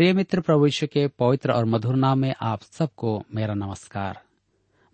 प्रिय 0.00 0.12
मित्र 0.12 0.40
प्रभु 0.40 0.68
के 0.84 1.08
पवित्र 1.08 1.52
और 1.52 1.64
मधुर 1.64 1.96
नाम 1.96 2.18
में 2.18 2.34
आप 2.40 2.60
सबको 2.62 3.22
मेरा 3.34 3.54
नमस्कार। 3.54 4.20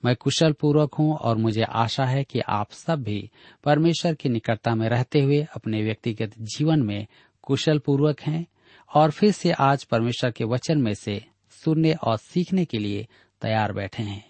मैं 0.04 0.16
कुशल 0.16 0.52
पूर्वक 0.52 0.94
हूँ 0.94 1.16
और 1.16 1.36
मुझे 1.36 1.62
आशा 1.62 2.04
है 2.04 2.24
कि 2.24 2.40
आप 2.40 2.70
सब 2.70 3.02
भी 3.02 3.30
परमेश्वर 3.64 4.14
की 4.14 4.28
निकटता 4.28 4.74
में 4.74 4.88
रहते 4.88 5.20
हुए 5.20 5.46
अपने 5.56 5.82
व्यक्तिगत 5.82 6.32
जीवन 6.38 6.82
में 6.82 7.06
कुशल 7.42 7.78
पूर्वक 7.78 8.20
हैं 8.20 8.46
और 8.94 9.10
फिर 9.10 9.30
से 9.30 9.52
आज 9.52 9.84
परमेश्वर 9.84 10.30
के 10.30 10.44
वचन 10.44 10.78
में 10.78 10.94
से 10.94 11.24
सुनने 11.50 11.92
और 11.92 12.16
सीखने 12.16 12.64
के 12.64 12.78
लिए 12.78 13.06
तैयार 13.42 13.72
बैठे 13.72 14.02
हैं। 14.02 14.24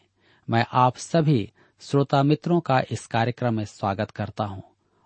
मैं 0.50 0.66
आप 0.72 0.96
सभी 0.96 1.52
श्रोता 1.80 2.22
मित्रों 2.22 2.60
का 2.60 2.82
इस 2.90 3.06
कार्यक्रम 3.06 3.54
में 3.54 3.64
स्वागत 3.64 4.10
करता 4.10 4.44
हूँ 4.44 4.62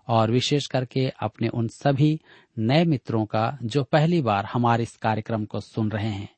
और 0.07 0.31
विशेष 0.31 0.65
करके 0.67 1.09
अपने 1.09 1.47
उन 1.47 1.67
सभी 1.67 2.19
नए 2.59 2.85
मित्रों 2.85 3.25
का 3.25 3.57
जो 3.63 3.83
पहली 3.83 4.21
बार 4.21 4.45
हमारे 4.45 4.83
इस 4.83 4.95
कार्यक्रम 4.95 5.45
को 5.45 5.59
सुन 5.59 5.91
रहे 5.91 6.09
हैं। 6.09 6.29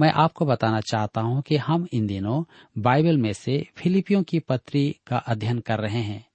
मैं 0.00 0.12
आपको 0.12 0.46
बताना 0.46 0.80
चाहता 0.80 1.20
हूँ 1.20 1.42
कि 1.42 1.56
हम 1.56 1.86
इन 1.92 2.06
दिनों 2.06 2.44
बाइबल 2.78 3.16
में 3.16 3.32
से 3.32 3.66
फिलिपियों 3.76 4.22
की 4.22 4.38
पत्री 4.38 4.96
का 5.06 5.16
अध्ययन 5.16 5.58
कर 5.58 5.78
रहे 5.78 6.00
हैं, 6.00 6.26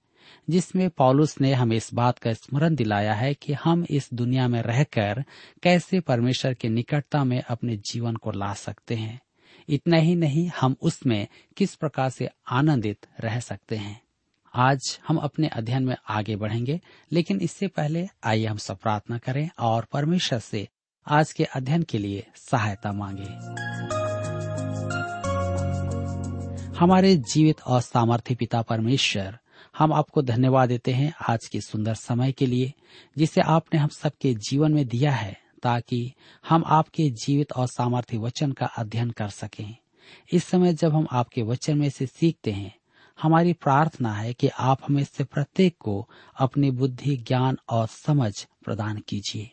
जिसमें 0.50 0.90
पॉलुस 0.90 1.40
ने 1.40 1.52
हमें 1.52 1.76
इस 1.76 1.94
बात 1.94 2.18
का 2.18 2.32
स्मरण 2.32 2.74
दिलाया 2.74 3.14
है 3.14 3.34
कि 3.34 3.52
हम 3.52 3.86
इस 3.90 4.14
दुनिया 4.14 4.48
में 4.48 4.62
रहकर 4.62 5.24
कैसे 5.62 6.00
परमेश्वर 6.00 6.54
के 6.54 6.68
निकटता 6.68 7.24
में 7.24 7.42
अपने 7.42 7.76
जीवन 7.76 8.16
को 8.16 8.30
ला 8.30 8.52
सकते 8.54 8.94
हैं। 8.94 9.20
इतना 9.68 9.96
ही 9.96 10.14
नहीं, 10.14 10.50
हम 10.60 10.76
उसमें 10.82 11.26
किस 11.56 11.74
प्रकार 11.74 12.10
से 12.10 12.28
आनंदित 12.50 13.06
रह 13.20 13.40
सकते 13.40 13.76
हैं। 13.76 14.05
आज 14.58 15.00
हम 15.08 15.16
अपने 15.16 15.48
अध्ययन 15.48 15.84
में 15.84 15.96
आगे 16.08 16.36
बढ़ेंगे, 16.36 16.80
लेकिन 17.12 17.40
इससे 17.40 17.66
पहले 17.66 18.08
आइए 18.24 18.46
हम 18.46 18.56
सब 18.56 18.78
प्रार्थना 18.78 19.18
करें 19.18 19.50
और 19.58 19.86
परमेश्वर 19.92 20.38
से 20.38 20.68
आज 21.06 21.32
के 21.32 21.44
अध्ययन 21.44 21.82
के 21.82 21.98
लिए 21.98 22.26
सहायता 22.36 22.92
मांगे। 22.92 23.28
हमारे 26.78 27.16
जीवित 27.16 27.60
और 27.60 27.80
सामर्थ्य 27.80 28.34
पिता 28.34 28.62
परमेश्वर, 28.62 29.38
हम 29.78 29.92
आपको 29.92 30.22
धन्यवाद 30.22 30.68
देते 30.68 30.92
हैं 30.92 31.14
आज 31.28 31.46
के 31.46 31.60
सुंदर 31.60 31.94
समय 31.94 32.32
के 32.32 32.46
लिए, 32.46 32.72
जिसे 33.18 33.40
आपने 33.40 33.80
हम 33.80 33.88
सबके 33.88 34.34
जीवन 34.34 34.72
में 34.72 34.88
दिया 34.88 35.12
है, 35.12 35.40
ताकि 35.62 36.12
हम 36.48 36.64
आपके 36.66 37.10
जीवित 37.10 37.52
और 37.52 37.66
सामर्थ्य 37.66 38.16
वचन 38.16 38.52
का 38.52 38.66
अध्ययन 38.66 39.10
कर 39.10 39.28
सकें। 39.28 39.76
इस 40.32 40.44
समय 40.44 40.72
जब 40.72 40.94
हम 40.94 41.06
आपके 41.12 41.42
वचन 41.42 41.78
में 41.78 41.90
से 41.90 42.06
सीखते 42.06 42.52
हैं 42.52 42.74
हमारी 43.22 43.52
प्रार्थना 43.52 44.12
है 44.12 44.34
कि 44.34 44.48
आप 44.48 44.78
हमें 44.88 45.04
से 45.04 45.24
प्रत्येक 45.24 45.76
को 45.78 46.08
अपनी 46.40 46.70
बुद्धि, 46.70 47.16
ज्ञान 47.16 47.58
और 47.68 47.86
समझ 47.86 48.46
प्रदान 48.64 48.98
कीजिए। 48.98 49.50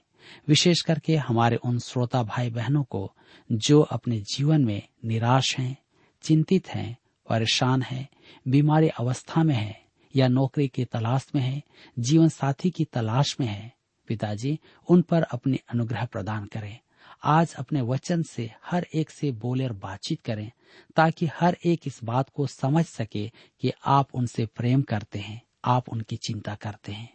विशेष 0.48 0.82
करके 0.82 1.16
हमारे 1.16 1.56
उन 1.56 1.80
श्रोता 1.80 2.24
भाई 2.24 2.50
बहनों 2.50 2.84
को 2.84 3.14
जो 3.52 3.82
अपने 3.82 4.20
जीवन 4.20 4.66
में 4.66 4.82
निराश 5.06 5.58
हैं, 5.58 5.78
चिंतित 6.22 6.70
हैं, 6.70 6.98
परेशान 7.30 7.82
हैं, 7.82 8.10
बीमारी 8.48 8.88
अवस्था 8.88 9.44
में 9.44 9.56
हैं 9.56 9.86
या 10.16 10.28
नौकरी 10.28 10.68
की 10.68 10.86
तलाश 10.86 11.28
में 11.36 11.42
हैं, 11.42 11.62
जीवन 12.00 12.30
साथी 12.30 12.70
की 12.70 12.86
तलाश 12.86 13.38
में 13.40 13.48
हैं, 13.48 13.74
पिताजी, 14.08 14.60
उन 14.90 15.02
पर 15.02 15.22
अपनी 15.22 15.60
अनुग्रह 15.70 16.06
प्रदान 16.06 16.46
करें। 16.46 16.80
आज 17.24 17.54
अपने 17.54 17.82
वचन 17.82 18.24
से 18.24 18.52
हर 18.66 18.88
एक 18.94 19.10
से 19.10 19.32
बोले 19.32 19.64
और 19.64 19.74
बातचीत 19.74 20.22
करें। 20.22 20.52
ताकि 20.96 21.26
हर 21.26 21.58
एक 21.66 21.80
इस 21.88 22.04
बात 22.04 22.30
को 22.30 22.48
समझ 22.48 22.86
सके 22.86 23.32
कि 23.62 23.72
आप 23.86 24.08
उनसे 24.14 24.46
प्रेम 24.46 24.82
करते 24.82 25.20
हैं, 25.20 25.42
आप 25.66 25.90
उनकी 25.90 26.16
चिंता 26.16 26.56
करते 26.56 26.92
हैं। 26.92 27.14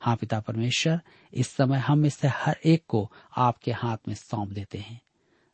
हाँ 0.00 0.16
पिता 0.16 0.40
परमेश्वर, 0.40 1.00
इस 1.34 1.48
समय 1.48 1.78
हम 1.78 2.06
इससे 2.06 2.28
हर 2.28 2.56
एक 2.64 2.84
को 2.88 3.12
आपके 3.36 3.72
हाथ 3.72 3.96
में 4.08 4.14
सौंप 4.14 4.48
देते 4.48 4.78
हैं। 4.78 5.00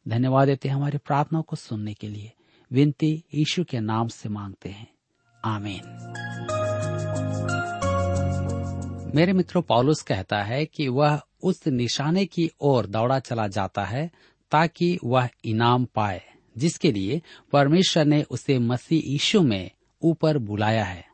धन्यवाद 0.09 0.49
देते 0.49 0.69
हैं 0.69 0.77
हमारी 0.77 0.99
प्रार्थना 0.99 1.41
को 1.41 1.57
सुनने 1.57 1.95
के 1.95 2.09
लिए। 2.09 2.33
विनती 2.73 3.25
यीशु 3.35 3.65
के 3.65 3.81
नाम 3.81 4.09
से 4.09 4.29
मांगते 4.29 4.69
हैं। 4.69 4.95
आमीन। 5.45 6.11
मेरे 9.15 9.33
मित्रों 9.33 9.63
पॉलुस 9.63 10.03
कहता 10.03 10.43
है 10.43 10.67
कि 10.67 10.89
वह 10.89 11.21
उस 11.43 11.67
निशाने 11.67 12.27
की 12.27 12.51
ओर 12.61 12.87
दौड़ा 12.87 13.19
चला 13.19 13.49
जाता 13.49 13.85
है 13.85 14.11
ताकि 14.51 14.99
वह 15.05 15.29
इनाम 15.45 15.85
पाए। 15.85 16.34
जिसके 16.57 16.93
लिए 16.93 17.21
परमेश्वर 17.53 18.05
ने 18.05 18.23
उसे 18.23 18.59
मसीह 18.59 19.03
यीशु 19.07 19.43
में 19.43 19.71
ऊपर 20.03 20.39
बुलाया 20.41 20.85
है। 20.85 21.05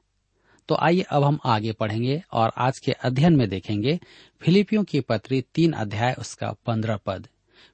तो 0.69 0.77
आइए 0.81 1.05
अब 1.11 1.25
हम 1.25 1.39
आगे 1.45 1.73
पढ़ेंगे 1.73 2.23
और 2.33 2.53
आज 2.59 2.79
के 2.79 2.93
अध्ययन 2.93 3.37
में 3.37 3.49
देखेंगे 3.49 3.99
फिलिपियों 4.43 4.83
की 4.85 5.01
पत्री 5.01 5.41
तीन 5.55 5.73
अध्याय 5.73 6.15
उसका 6.19 6.53
पंद्रह 6.67 6.97
पद। 6.97 7.27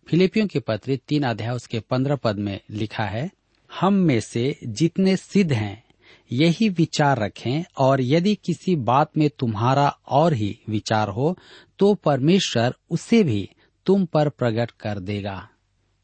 फिलिपियों 0.08 0.46
की 0.46 0.58
पत्री 0.58 0.96
तीन 1.08 1.22
अध्याय 1.22 1.54
उसके 1.54 1.80
पंद्रह 1.80 2.16
पद 2.16 2.38
में 2.38 2.58
लिखा 2.70 3.04
है, 3.04 3.30
हम 3.70 3.94
में 3.94 4.20
से 4.20 4.58
जितने 4.64 5.16
सिद्ध 5.16 5.52
हैं, 5.52 5.82
यही 6.30 6.68
विचार 6.68 7.18
रखें 7.18 7.64
और 7.78 8.00
यदि 8.00 8.34
किसी 8.34 8.74
बात 8.76 9.16
में 9.18 9.28
तुम्हारा 9.38 9.88
और 10.08 10.32
ही 10.32 10.58
विचार 10.68 11.08
हो 11.08 11.36
तो 11.78 11.94
परमेश्वर 11.94 12.74
उसे 12.90 13.22
भी 13.22 13.48
तुम 13.86 14.04
पर 14.04 14.28
प्रकट 14.28 14.70
कर 14.70 14.98
देगा। 15.00 15.48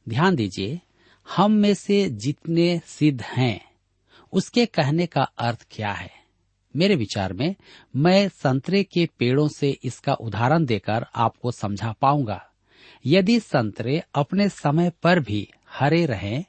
ध्यान 0.07 0.35
दीजिए 0.37 0.81
हम 1.31 1.52
में 1.52 1.75
से 1.75 2.11
जितने 2.11 2.81
सिद्ध 2.87 3.23
हैं, 3.23 3.73
उसके 4.33 4.67
कहने 4.67 5.07
का 5.07 5.23
अर्थ 5.23 5.67
क्या 5.71 5.93
है? 5.93 6.11
मेरे 6.76 6.95
विचार 6.95 7.33
में, 7.33 7.55
मैं 7.97 8.29
संतरे 8.29 8.85
के 8.85 9.09
पेड़ों 9.19 9.49
से 9.49 9.79
इसका 9.85 10.14
उदाहरण 10.14 10.64
देकर 10.64 11.07
आपको 11.14 11.50
समझा 11.50 11.93
पाऊँगा। 11.93 12.49
यदि 13.07 13.41
संतरे 13.41 14.02
अपने 14.14 14.49
समय 14.49 14.93
पर 15.02 15.21
भी 15.21 15.50
हरे 15.71 16.07
रहें 16.07 16.45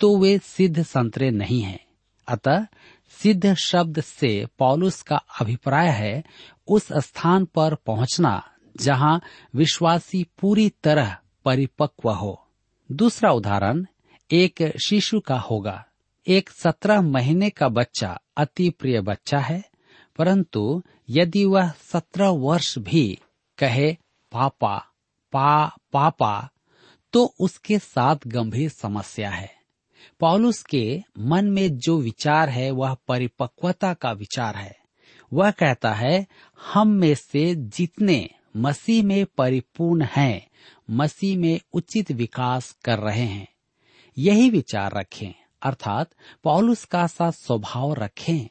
तो 0.00 0.18
वे 0.18 0.38
सिद्ध 0.38 0.82
संतरे 0.82 1.30
नहीं 1.30 1.62
हैं। 1.62 1.86
अतः, 2.28 2.66
सिद्ध 3.08 3.54
शब्द 3.54 4.00
से 4.00 4.46
पॉलुस 4.58 5.02
का 5.02 5.16
अभिप्राय 5.16 5.88
है, 5.88 6.24
उस 6.68 6.92
स्थान 6.92 7.44
पर 7.44 7.74
पहुँचना 7.74 8.50
जहाँ 8.76 9.20
विश्वासी 9.54 10.26
पूरी 10.38 10.72
तरह 10.84 11.16
परिपक्व 11.44 12.10
हो। 12.10 12.46
दूसरा 12.92 13.30
उदाहरण 13.32 13.86
एक 14.32 14.72
शिशु 14.86 15.20
का 15.20 15.38
होगा। 15.38 15.84
एक 16.26 16.50
सत्रह 16.50 17.00
महीने 17.00 17.50
का 17.50 17.68
बच्चा, 17.68 18.20
अति 18.36 18.70
प्रिय 18.70 19.00
बच्चा 19.00 19.38
है, 19.38 19.64
परंतु 20.18 20.82
यदि 21.10 21.44
वह 21.44 21.70
सत्रह 21.70 22.28
वर्ष 22.28 22.78
भी 22.78 23.18
कहे, 23.58 23.92
पापा, 24.32 24.78
पा, 25.32 25.66
पापा 25.66 26.48
तो 27.12 27.34
उसके 27.40 27.78
साथ 27.78 28.16
गंभीर 28.26 28.70
समस्या 28.70 29.30
है। 29.30 29.54
पॉलुस 30.20 30.62
के 30.62 31.02
मन 31.18 31.44
में 31.44 31.78
जो 31.78 32.00
विचार 32.00 32.48
है, 32.48 32.70
वह 32.70 32.96
परिपक्वता 33.08 33.94
का 33.94 34.12
विचार 34.12 34.56
है। 34.56 34.76
वह 35.32 35.50
कहता 35.50 35.94
है, 35.94 36.26
हम 36.72 36.88
में 36.88 37.14
से 37.14 37.54
जितने 37.54 38.30
मसीह 38.56 39.04
में 39.04 39.26
परिपूर्ण 39.26 40.06
हैं, 40.16 40.48
मसीह 40.90 41.38
में 41.38 41.60
उचित 41.72 42.12
विकास 42.12 42.76
कर 42.84 42.98
रहे 42.98 43.24
हैं। 43.24 43.48
यही 44.18 44.50
विचार 44.50 44.92
रखें। 44.92 45.34
अर्थात 45.62 46.10
पौलुस 46.44 46.84
का 46.84 47.06
सा 47.06 47.30
स्वभाव 47.30 47.94
रखें। 47.94 48.48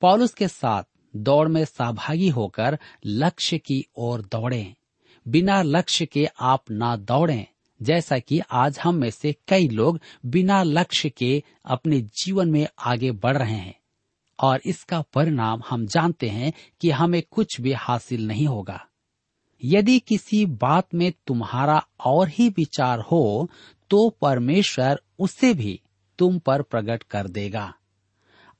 पौलुस 0.00 0.34
के 0.34 0.48
साथ 0.48 0.82
दौड़ 1.16 1.48
में 1.48 1.64
सहभागी 1.64 2.28
होकर 2.28 2.78
लक्ष्य 3.06 3.58
की 3.58 3.86
ओर 3.96 4.22
दौड़ें। 4.22 4.74
बिना 5.28 5.62
लक्ष्य 5.62 6.06
के 6.06 6.28
आप 6.40 6.64
ना 6.70 6.96
दौड़ें, 6.96 7.46
जैसा 7.82 8.18
कि 8.18 8.40
आज 8.50 8.78
हम 8.78 8.94
में 8.94 9.10
से 9.10 9.36
कई 9.48 9.68
लोग 9.68 10.00
बिना 10.26 10.62
लक्ष्य 10.62 11.10
के 11.10 11.42
अपने 11.64 12.00
जीवन 12.00 12.50
में 12.50 12.68
आगे 12.78 13.10
बढ़ 13.10 13.36
रहे 13.36 13.56
हैं। 13.56 13.80
और 14.42 14.60
इसका 14.66 15.00
परिणाम 15.00 15.62
हम 15.68 15.86
जानते 15.86 16.28
हैं 16.28 16.52
कि 16.80 16.90
हमें 16.90 17.22
कुछ 17.30 17.60
भी 17.60 17.72
हासिल 17.72 18.26
नहीं 18.26 18.46
होगा। 18.46 18.86
यदि 19.64 19.98
किसी 19.98 20.46
बात 20.46 20.94
में 20.94 21.12
तुम्हारा 21.26 21.86
और 22.04 22.28
ही 22.28 22.48
विचार 22.48 23.00
हो 23.00 23.50
तो 23.90 24.08
परमेश्वर 24.10 25.00
उसे 25.18 25.52
भी 25.54 25.80
तुम 26.18 26.38
पर 26.38 26.62
प्रकट 26.62 27.02
कर 27.02 27.28
देगा। 27.28 27.72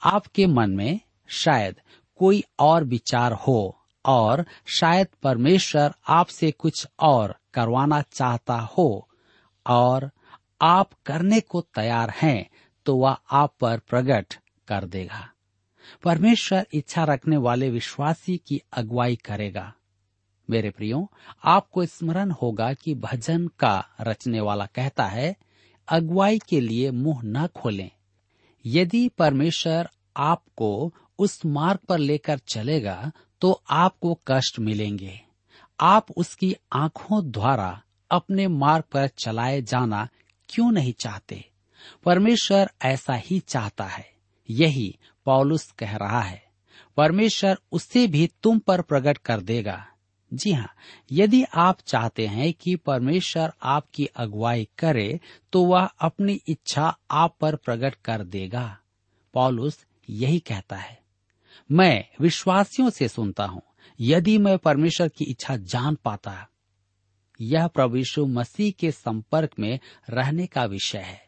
आपके 0.03 0.47
मन 0.47 0.71
में 0.71 1.01
शायद 1.29 1.81
कोई 2.21 2.43
और 2.59 2.85
विचार 2.85 3.33
हो 3.33 3.77
और 4.05 4.45
शायद 4.67 5.09
परमेश्वर 5.23 5.95
आपसे 6.09 6.51
कुछ 6.51 6.87
और 7.01 7.35
करवाना 7.55 8.01
चाहता 8.03 8.59
हो 8.79 9.09
और 9.67 10.11
आप 10.63 10.91
करने 11.07 11.41
को 11.41 11.61
तैयार 11.61 12.11
हैं 12.17 12.49
तो 12.87 12.97
वह 12.97 13.17
आप 13.33 13.55
पर 13.61 13.79
प्रकट 13.79 14.35
कर 14.69 14.85
देगा। 14.85 15.29
परमेश्वर 16.05 16.67
इच्छा 16.73 17.05
रखने 17.05 17.37
वाले 17.37 17.71
विश्वासी 17.71 18.37
की 18.37 18.61
अगुवाई 18.73 19.17
करेगा। 19.17 19.73
मेरे 20.51 20.71
प्रियो, 20.71 21.11
आपको 21.45 21.87
स्मरण 21.87 22.31
होगा 22.31 22.73
कि 22.73 22.95
भजन 22.95 23.47
का 23.47 23.85
रचने 24.01 24.41
वाला 24.41 24.67
कहता 24.67 25.05
है, 25.05 25.37
अगुवाई 25.89 26.39
के 26.39 26.61
लिए 26.61 26.91
मुँह 26.91 27.21
न 27.25 27.47
खोलें। 27.47 27.91
यदि 28.67 29.09
परमेश्वर 29.09 29.91
आपको 30.17 30.95
उस 31.19 31.47
मार्ग 31.47 31.79
पर 31.79 31.99
लेकर 31.99 32.39
चलेगा 32.39 33.13
तो 33.41 33.63
आपको 33.71 34.21
कष्ट 34.29 34.59
मिलेंगे। 34.59 35.21
आप 35.81 36.07
उसकी 36.17 36.57
आँखों 36.73 37.31
द्वारा 37.31 37.83
अपने 38.11 38.49
मार्ग 38.49 38.85
पर 38.85 39.07
चलाए 39.07 39.63
जाना 39.63 40.09
क्यों 40.49 40.73
नहीं 40.73 40.93
चाहते? 40.93 41.51
परमेश्वर 42.05 42.71
ऐसा 42.83 43.15
ही 43.15 43.41
चाहता 43.41 43.85
है। 43.85 44.13
यही 44.51 44.99
पौलुस 45.25 45.71
कह 45.71 45.97
रहा 45.97 46.21
है। 46.21 46.45
परमेश्वर 46.97 47.59
उससे 47.73 48.07
भी 48.07 48.31
तुम 48.43 48.59
पर 48.59 48.83
प्रकट 48.83 49.19
कर 49.19 49.41
देगा। 49.41 49.90
जी 50.33 50.53
हाँ 50.53 50.69
यदि 51.13 51.43
आप 51.55 51.79
चाहते 51.81 52.27
हैं 52.27 52.53
कि 52.53 52.75
परमेश्वर 52.77 53.53
आपकी 53.63 54.05
अगुवाई 54.17 54.69
करे 54.79 55.21
तो 55.53 55.65
वह 55.65 55.85
अपनी 56.01 56.41
इच्छा 56.49 56.97
आप 57.11 57.37
पर 57.41 57.57
प्रकट 57.57 57.95
कर 58.05 58.25
देगा। 58.25 58.77
पॉलुस 59.35 59.85
यही 60.09 60.39
कहता 60.39 60.77
है, 60.77 60.99
मैं 61.71 62.05
विश्वासियों 62.21 62.91
से 62.91 63.09
सुनता 63.09 63.45
हूँ, 63.45 63.63
यदि 63.99 64.37
मैं 64.39 64.57
परमेश्वर 64.59 65.09
की 65.09 65.25
इच्छा 65.25 65.57
जान 65.57 65.95
पाता, 65.95 66.47
यह 67.41 67.67
प्रभु 67.67 67.97
यीशु 67.97 68.25
मसीह 68.29 68.73
के 68.79 68.91
संपर्क 68.91 69.51
में 69.59 69.79
रहने 70.11 70.47
का 70.47 70.65
विषय 70.65 70.99
है, 70.99 71.23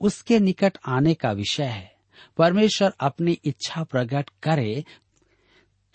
उसके 0.00 0.38
निकट 0.38 0.78
आने 0.88 1.14
का 1.14 1.32
विषय 1.32 1.64
है। 1.64 1.92
परमेश्वर 2.38 2.92
अपनी 3.00 3.32
इच्छा 3.44 3.82
प्रकट 3.84 4.30
करे 4.42 4.84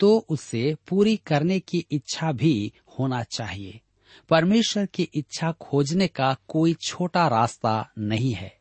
तो 0.00 0.26
उसे 0.28 0.76
पूरी 0.88 1.16
करने 1.16 1.60
की 1.60 1.86
इच्छा 1.90 2.32
भी 2.32 2.72
होना 2.98 3.22
चाहिए। 3.22 3.80
परमेश्वर 4.28 4.86
की 4.86 5.08
इच्छा 5.14 5.52
खोजने 5.52 6.08
का 6.08 6.36
कोई 6.48 6.74
छोटा 6.74 7.28
रास्ता 7.28 7.90
नहीं 7.98 8.32
है। 8.32 8.56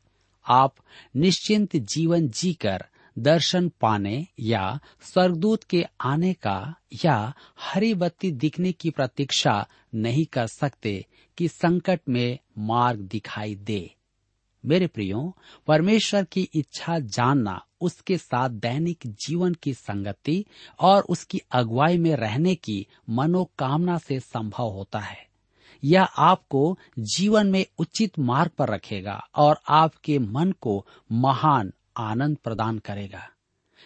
आप 0.48 0.76
निश्चिंत 1.16 1.76
जीवन 1.76 2.30
जीकर 2.30 2.86
दर्शन 3.20 3.72
पाने 3.82 4.28
या 4.40 4.80
स्वर्गदूत 5.02 5.64
के 5.64 5.86
आने 6.02 6.34
का 6.34 6.76
या 7.06 7.34
हरी 7.60 7.94
बत्ती 7.94 8.32
दिखने 8.32 8.72
की 8.72 8.90
प्रतीक्षा 8.90 9.68
नहीं 9.96 10.26
कर 10.26 10.48
सकते 10.48 11.06
कि 11.38 11.48
संकट 11.48 12.02
में 12.10 12.40
मार्ग 12.58 13.00
दिखाई 13.00 13.56
दे। 13.56 13.96
मेरे 14.66 14.88
प्रियो, 14.88 15.38
परमेश्वर 15.68 16.24
की 16.24 16.50
इच्छा 16.54 17.00
जानना 17.00 17.66
उसके 17.86 18.18
साथ 18.18 18.50
दैनिक 18.50 19.08
जीवन 19.28 19.54
की 19.54 19.74
संगति 19.74 20.44
और 20.80 21.04
उसकी 21.10 21.42
अगुवाई 21.52 21.98
में 21.98 22.16
रहने 22.16 22.56
की 22.56 22.86
मनोकामना 23.10 23.98
से 23.98 24.20
संभव 24.20 24.70
होता 24.70 25.00
है। 25.00 25.24
यह 25.84 26.04
आपको 26.04 26.78
जीवन 27.00 27.48
में 27.48 27.66
उचित 27.80 28.20
मार्ग 28.20 28.52
पर 28.52 28.70
रखेगा 28.70 29.22
और 29.36 29.60
आपके 29.70 30.20
मन 30.20 30.52
को 30.52 30.86
महान 31.12 31.72
आनंद 31.98 32.38
प्रदान 32.38 32.78
करेगा। 32.80 33.30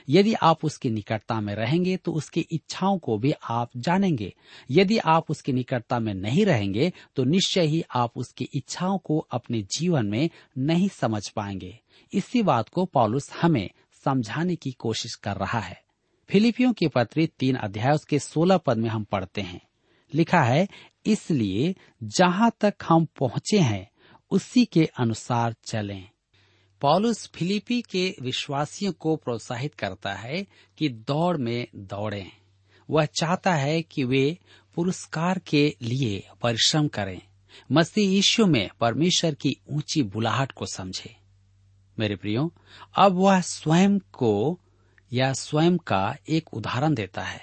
यदि 0.08 0.34
आप 0.34 0.63
उसकी 0.65 0.89
निकटता 0.89 1.39
में 1.41 1.53
रहेंगे 1.56 1.96
तो 1.98 2.12
उसकी 2.12 2.41
इच्छाओं 2.51 2.98
को 2.98 3.18
भी 3.18 3.34
आप 3.50 3.70
जानेंगे। 3.77 4.34
यदि 4.72 4.98
आप 4.98 5.32
उसकी 5.32 5.53
निकटता 5.53 6.00
में 6.00 6.13
नहीं 6.13 6.46
रहेंगे 6.46 6.91
तो 7.15 7.24
निश्चय 7.24 7.65
ही 7.65 7.84
आप 7.96 8.18
उसकी 8.18 8.50
इच्छाओं 8.53 8.98
को 8.98 9.18
अपने 9.32 9.62
जीवन 9.77 10.06
में 10.06 10.29
नहीं 10.58 10.88
समझ 10.89 11.27
पाएँगे। 11.29 11.77
इसी 12.13 12.44
बात 12.44 12.70
को 12.70 12.86
पॉलुस 12.86 13.32
हमें 13.41 13.70
समझाने 14.03 14.56
की 14.56 14.72
कोशिश 14.72 15.15
कर 15.15 15.36
रहा 15.36 15.60
है। 15.60 15.84
फिलिपियों 16.29 16.74
के 16.74 16.88
पत्री 16.88 17.27
तीन 17.27 17.56
अध्याय 17.56 17.98
के 18.10 18.20
सोलह 18.20 18.58
पद 18.58 18.77
में 18.77 18.89
हम 18.89 19.03
पढ़ते 19.03 19.41
हैं। 19.41 19.62
लिखा 20.13 20.41
है, 20.41 20.68
इसलिए 21.06 21.75
जहाँ 22.03 22.51
तक 22.62 22.75
हम 22.84 23.06
पहुँचे 23.06 23.60
हैं, 23.60 23.91
उसी 24.32 24.65
के 24.65 24.89
अनुसार 25.00 25.56
चलें। 25.65 26.10
पॉलुस 26.82 27.32
फिलिपी 27.36 27.82
के 27.82 28.15
विश्वासियों 28.22 28.91
को 28.91 29.15
प्रोत्साहित 29.15 29.75
करता 29.75 30.13
है 30.13 30.48
कि 30.77 30.89
दौड़ 30.89 31.38
में 31.38 31.68
दौड़ें। 31.75 32.32
वह 32.89 33.06
चाहता 33.06 33.56
है 33.56 33.82
कि 33.82 34.03
वे 34.03 34.38
पुरस्कार 34.75 35.39
के 35.39 35.75
लिए 35.82 36.27
परिश्रम 36.41 36.88
करें। 36.88 37.22
मसीह 37.72 38.10
यीशु 38.10 38.46
में 38.46 38.70
परमेश्वर 38.79 39.34
की 39.34 39.58
ऊँची 39.70 40.03
बुलाहट 40.03 40.51
को 40.51 40.65
समझे। 40.65 41.18
मेरे 42.00 42.15
प्रियो, 42.15 42.53
अब 42.96 43.13
वह 43.13 43.41
स्वयं 43.41 44.00
को 44.00 44.60
या 45.13 45.34
स्वयं 45.34 45.77
का 45.77 46.15
एक 46.29 46.53
उदाहरण 46.53 46.94
देता 46.94 47.22
है, 47.22 47.41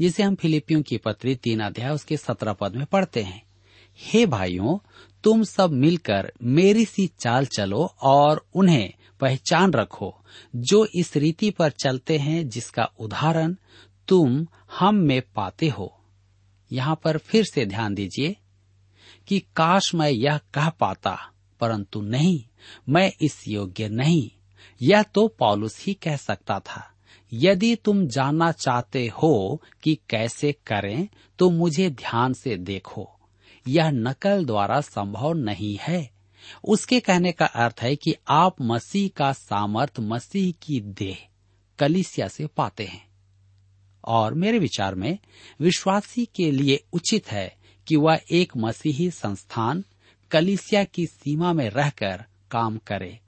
जिसे 0.00 0.22
हम 0.22 0.34
फिलिपियों 0.34 0.82
की 0.82 0.96
पत्री 0.96 1.34
तीन 1.34 1.60
अध्याय 1.60 1.90
उसके 1.90 2.16
सत्रह 2.16 2.52
पद 2.52 2.76
में 2.76 2.86
पढ़ते 2.86 3.22
हैं। 3.22 3.42
हे 3.98 4.26
भाइयों, 4.26 4.78
तुम 5.24 5.42
सब 5.42 5.70
मिलकर 5.70 6.32
मेरी 6.42 6.84
सी 6.84 7.06
चाल 7.06 7.46
चलो 7.46 7.94
और 8.02 8.46
उन्हें 8.54 8.92
पहचान 9.20 9.72
रखो, 9.72 10.14
जो 10.56 10.86
इस 10.94 11.16
रीति 11.16 11.50
पर 11.50 11.70
चलते 11.70 12.18
हैं 12.18 12.48
जिसका 12.48 12.84
उदाहरण 12.84 13.56
तुम 14.08 14.46
हम 14.78 14.94
में 14.94 15.22
पाते 15.34 15.68
हो। 15.68 16.00
यहाँ 16.72 17.00
पर 17.04 17.18
फिर 17.18 17.44
से 17.44 17.66
ध्यान 17.66 17.94
दीजिए 17.94 18.36
कि 19.26 19.38
काश 19.56 19.94
मैं 19.94 20.10
यह 20.10 20.38
कह 20.54 20.68
पाता 20.68 21.31
परंतु 21.62 22.00
नहीं, 22.00 22.44
मैं 22.88 23.12
इस 23.20 23.48
योग्य 23.48 23.88
नहीं। 23.88 24.30
यह 24.82 25.02
तो 25.02 25.28
पॉलुस 25.28 25.84
ही 25.86 25.94
कह 25.94 26.16
सकता 26.16 26.58
था, 26.60 26.90
यदि 27.32 27.74
तुम 27.76 28.06
जानना 28.06 28.52
चाहते 28.52 29.06
हो 29.22 29.62
कि 29.82 29.98
कैसे 30.10 30.52
करें 30.66 31.08
तो 31.38 31.50
मुझे 31.50 31.90
ध्यान 31.90 32.32
से 32.32 32.56
देखो। 32.56 33.08
यह 33.68 33.90
नकल 33.90 34.44
द्वारा 34.44 34.80
संभव 34.80 35.32
नहीं 35.32 35.76
है। 35.80 36.10
उसके 36.64 37.00
कहने 37.00 37.32
का 37.32 37.46
अर्थ 37.46 37.80
है 37.82 37.96
कि 37.96 38.14
आप 38.28 38.62
मसीह 38.62 39.10
का 39.16 39.32
सामर्थ, 39.32 40.00
मसीह 40.00 40.52
की 40.62 40.80
देह, 40.80 41.18
कलिसिया 41.78 42.28
से 42.28 42.46
पाते 42.46 42.84
हैं। 42.84 43.06
और 44.04 44.34
मेरे 44.34 44.58
विचार 44.58 44.94
में, 44.94 45.18
विश्वासी 45.60 46.24
के 46.34 46.50
लिए 46.50 46.84
उचित 46.92 47.30
है 47.32 47.56
कि 47.86 47.96
वह 47.96 48.20
एक 48.30 48.52
मसीही 48.56 49.10
संस्थान 49.10 49.84
कलिसिया 50.32 50.84
की 50.84 51.06
सीमा 51.06 51.52
में 51.52 51.70
रहकर 51.70 52.24
काम 52.50 52.78
करे। 52.78 53.20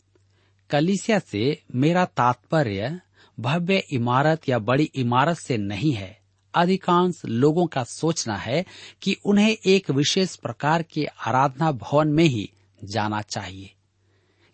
कलिसिया 0.71 1.19
से 1.19 1.63
मेरा 1.75 2.05
तात्पर्य 2.05 3.01
भव्य 3.41 3.85
इमारत 3.91 4.49
या 4.49 4.59
बड़ी 4.59 4.85
इमारत 4.85 5.37
से 5.37 5.57
नहीं 5.57 5.93
है। 5.93 6.21
अधिकांश 6.55 7.23
लोगों 7.25 7.67
का 7.67 7.85
सोचना 7.85 8.37
है 8.37 8.65
कि 9.03 9.17
उन्हें 9.25 9.57
एक 9.67 9.91
विशेष 9.91 10.37
प्रकार 10.37 10.83
के 10.83 11.05
आराधना 11.05 11.73
भवन 11.73 12.09
में 12.09 12.25
ही 12.25 12.51
जाना 12.85 13.23
चाहिए। 13.23 13.75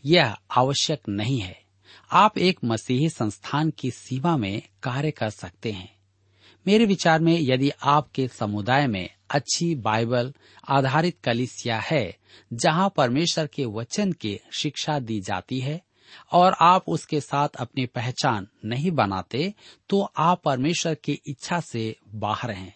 यह 0.05 0.37
आवश्यक 0.51 1.01
नहीं 1.09 1.41
है। 1.41 1.61
आप 2.13 2.39
एक 2.39 2.61
मसीही 2.65 3.11
संस्थान 3.11 3.71
की 3.71 3.91
सीमा 3.91 4.37
में 4.37 4.63
कार्य 4.83 5.11
कर 5.11 5.31
सकते 5.31 5.73
हैं। 5.73 6.00
मेरे 6.67 6.85
विचार 6.87 7.21
में 7.21 7.37
यदि 7.41 7.71
आपके 7.83 8.27
समुदाय 8.29 8.87
में 8.87 9.09
अच्छी 9.31 9.75
बाइबल 9.75 10.33
आधारित 10.69 11.17
कलिसिया 11.25 11.79
है, 11.81 12.17
जहाँ 12.53 12.93
परमेश्वर 12.97 13.47
के 13.47 13.65
वचन 13.65 14.13
की 14.13 14.39
शिक्षा 14.53 14.99
दी 14.99 15.21
जाती 15.21 15.61
है, 15.61 15.81
और 16.33 16.57
आप 16.61 16.89
उसके 16.89 17.21
साथ 17.21 17.49
अपनी 17.57 17.87
पहचान 17.87 18.47
नहीं 18.65 18.91
बनाते 18.91 19.53
तो 19.91 20.01
आप 20.17 20.43
परमेश्वर 20.45 20.95
की 20.95 21.21
इच्छा 21.27 21.61
से 21.63 21.97
बाहर 22.15 22.51
हैं। 22.51 22.75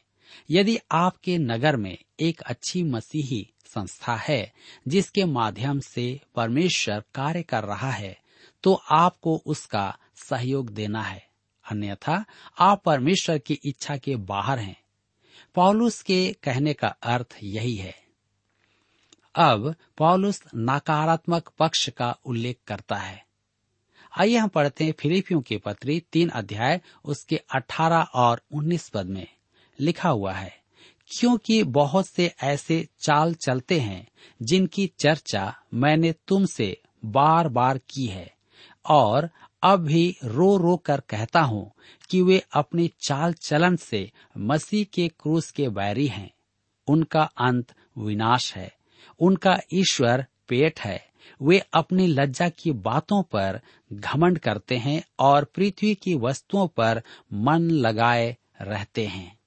यदि 0.50 0.78
आपके 0.92 1.36
नगर 1.38 1.76
में 1.76 1.96
एक 2.20 2.40
अच्छी 2.40 2.82
मसीही 2.82 3.46
संस्था 3.66 4.14
है, 4.18 4.52
जिसके 4.88 5.24
माध्यम 5.24 5.80
से 5.80 6.20
परमेश्वर 6.36 7.02
कार्य 7.14 7.42
कर 7.42 7.64
रहा 7.64 7.90
है 7.90 8.16
तो 8.64 8.74
आपको 8.90 9.36
उसका 9.46 9.96
सहयोग 10.20 10.70
देना 10.70 11.02
है। 11.02 11.26
अन्यथा, 11.70 12.24
आप 12.58 12.82
परमेश्वर 12.84 13.38
की 13.38 13.54
इच्छा 13.64 13.96
के 13.96 14.16
बाहर 14.16 14.58
हैं। 14.58 14.80
पॉलुस 15.54 16.02
के 16.02 16.36
कहने 16.42 16.74
का 16.74 16.88
अर्थ 16.88 17.38
यही 17.42 17.74
है। 17.74 18.04
अब, 19.34 19.74
पॉलुस 19.98 20.42
नकारात्मक 20.56 21.52
पक्ष 21.58 21.90
का 21.90 22.16
उल्लेख 22.24 22.56
करता 22.66 22.96
है। 22.96 23.26
आइए 24.20 24.36
हम 24.36 24.48
पढ़ते 24.48 24.84
हैं 24.84 24.94
फिलिपियों 24.98 25.40
की 25.40 25.56
पत्री 25.56 26.02
तीन 26.12 26.28
अध्याय, 26.28 26.80
उसके 27.04 27.36
अठारह 27.36 28.02
और 28.14 28.42
उन्नीस 28.52 28.88
पद 28.88 29.06
में। 29.06 29.26
लिखा 29.80 30.08
हुआ 30.08 30.32
है, 30.32 30.62
क्योंकि 31.18 31.62
बहुत 31.62 32.06
से 32.06 32.34
ऐसे 32.42 32.88
चाल 33.00 33.34
चलते 33.34 33.80
हैं, 33.80 34.08
जिनकी 34.42 34.92
चर्चा 34.98 35.56
मैंने 35.74 36.12
तुमसे 36.12 36.82
बार 37.04 37.48
बार 37.48 37.78
की 37.78 38.06
है, 38.06 38.34
और 38.86 39.30
अब 39.64 39.80
भी 39.80 40.16
रो 40.24 40.56
रो 40.56 40.76
कर 40.76 41.00
कहता 41.00 41.40
हूँ 41.40 41.72
कि 42.10 42.22
वे 42.22 42.42
अपनी 42.52 42.90
चाल 43.00 43.32
चलन 43.32 43.76
से 43.76 44.10
मसीह 44.38 44.84
के 44.84 45.08
क्रूस 45.08 45.50
के 45.50 45.68
बैरी 45.68 46.06
हैं। 46.06 46.30
उनका 46.88 47.22
अंत 47.22 47.72
विनाश 47.98 48.56
है। 48.56 48.76
उनका 49.20 49.60
ईश्वर 49.74 50.26
पेट 50.48 50.80
है। 50.80 51.06
वे 51.42 51.62
अपनी 51.74 52.06
लज्जा 52.06 52.48
की 52.48 52.70
बातों 52.70 53.22
पर 53.22 53.60
घमंड 53.92 54.38
करते 54.38 54.76
हैं 54.76 55.04
और 55.18 55.44
पृथ्वी 55.44 55.94
की 55.94 56.14
वस्तुओं 56.14 56.68
पर 56.68 57.02
मन 57.32 57.60
लगाए 57.60 58.36
रहते 58.60 59.06
हैं। 59.06 59.38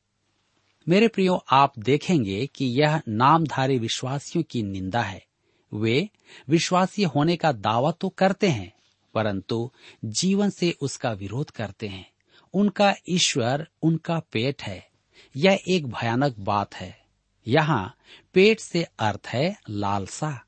मेरे 0.90 1.08
प्रियो, 1.08 1.46
आप 1.52 1.80
देखेंगे 1.80 2.48
कि 2.48 2.66
यह 2.66 3.02
नामधारी 3.08 3.80
विश्वासियों 3.80 4.44
की 4.50 4.64
निंदा 4.64 5.02
है। 5.02 5.26
वे 5.74 6.10
विश्वासी 6.50 7.04
होने 7.04 7.36
का 7.36 7.52
दावा 7.52 7.92
तो 7.92 8.10
करते 8.10 8.48
हैं 8.48 8.77
परंतु 9.18 9.72
जीवन 10.06 10.50
से 10.50 10.78
उसका 10.82 11.12
विरोध 11.12 11.52
करते 11.52 11.88
हैं। 11.88 12.12
उनका 12.54 12.96
ईश्वर 13.10 13.68
उनका 13.82 14.20
पेट 14.20 14.64
है। 14.64 14.88
यह 15.36 15.60
एक 15.68 15.88
भयानक 15.88 16.36
बात 16.40 16.76
है। 16.76 17.02
यहाँ 17.48 17.96
पेट 18.34 18.60
से 18.60 18.84
अर्थ 19.00 19.28
है 19.28 19.60
लालसा। 19.70 20.46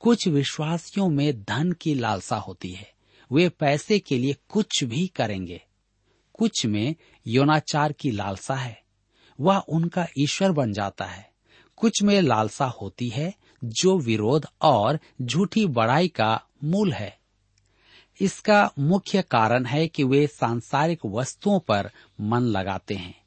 कुछ 0.00 0.28
विश्वासियों 0.28 1.08
में 1.08 1.42
धन 1.42 1.72
की 1.72 1.94
लालसा 1.94 2.36
होती 2.36 2.72
है। 2.72 2.92
वे 3.32 3.48
पैसे 3.48 3.98
के 3.98 4.18
लिए 4.18 4.36
कुछ 4.48 4.84
भी 4.84 5.06
करेंगे। 5.06 5.62
कुछ 6.34 6.66
में 6.66 6.94
योनाचार 7.26 7.92
की 7.92 8.10
लालसा 8.10 8.54
है। 8.54 8.82
वह 9.40 9.58
उनका 9.58 10.06
ईश्वर 10.18 10.52
बन 10.52 10.72
जाता 10.72 11.04
है। 11.04 11.30
कुछ 11.76 12.02
में 12.02 12.20
लालसा 12.20 12.66
होती 12.66 13.08
है 13.08 13.34
जो 13.64 13.98
विरोध 13.98 14.46
और 14.62 14.98
झूठी 15.22 15.66
बड़ाई 15.66 16.08
का 16.08 16.42
मूल 16.64 16.92
है। 16.92 17.19
इसका 18.20 18.72
मुख्य 18.78 19.22
कारण 19.22 19.64
है 19.64 19.88
कि 19.88 20.04
वे 20.04 20.26
सांसारिक 20.26 20.98
वस्तुओं 21.06 21.60
पर 21.60 21.90
मन 22.20 22.40
लगाते 22.40 22.94
हैं। 22.94 23.20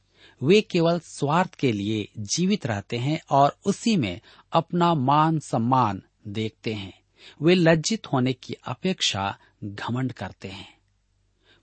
वे 0.43 0.62
केवल 0.62 1.00
स्वार्थ 1.00 1.55
के 1.55 1.71
लिए 1.71 2.07
जीवित 2.17 2.65
रहते 2.65 2.97
हैं 2.97 3.21
और 3.29 3.57
उसी 3.65 3.97
में 3.97 4.21
अपना 4.53 4.94
मान 4.94 5.39
सम्मान 5.39 6.01
देखते 6.27 6.74
हैं। 6.74 7.00
वे 7.41 7.55
लज्जित 7.55 8.07
होने 8.07 8.33
की 8.33 8.53
अपेक्षा 8.68 9.37
घमंड 9.63 10.11
करते 10.11 10.48
हैं। 10.48 10.77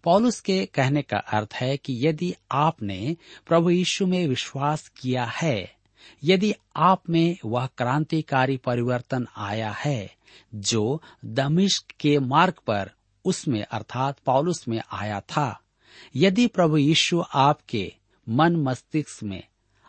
पॉलुस 0.04 0.40
के 0.40 0.66
कहने 0.66 1.02
का 1.02 1.16
अर्थ 1.16 1.54
है 1.54 1.76
कि 1.76 2.06
यदि 2.06 2.34
आपने 2.52 3.16
प्रभु 3.46 3.70
यीशु 3.70 4.06
में 4.06 4.28
विश्वास 4.28 4.88
किया 4.88 5.24
है, 5.24 5.74
यदि 6.24 6.54
आप 6.76 7.10
में 7.10 7.36
वह 7.44 7.66
क्रांतिकारी 7.66 8.56
परिवर्तन 8.56 9.26
आया 9.36 9.70
है, 9.70 10.14
जो 10.54 11.02
दमिश्क 11.24 11.84
के 12.00 12.18
मार्ग 12.18 12.54
पर 12.66 12.90
उसमें, 13.24 13.64
अर्थात 13.64 14.18
पॉलुस 14.18 14.68
में 14.68 14.80
आया 14.92 15.20
था। 15.20 15.60
यदि 16.16 16.46
प्रभु 16.46 16.76
यीशु 16.76 17.22
आपके 17.34 17.92
मन 18.28 18.56
मस्तिष्क 18.56 19.22
में, 19.22 19.42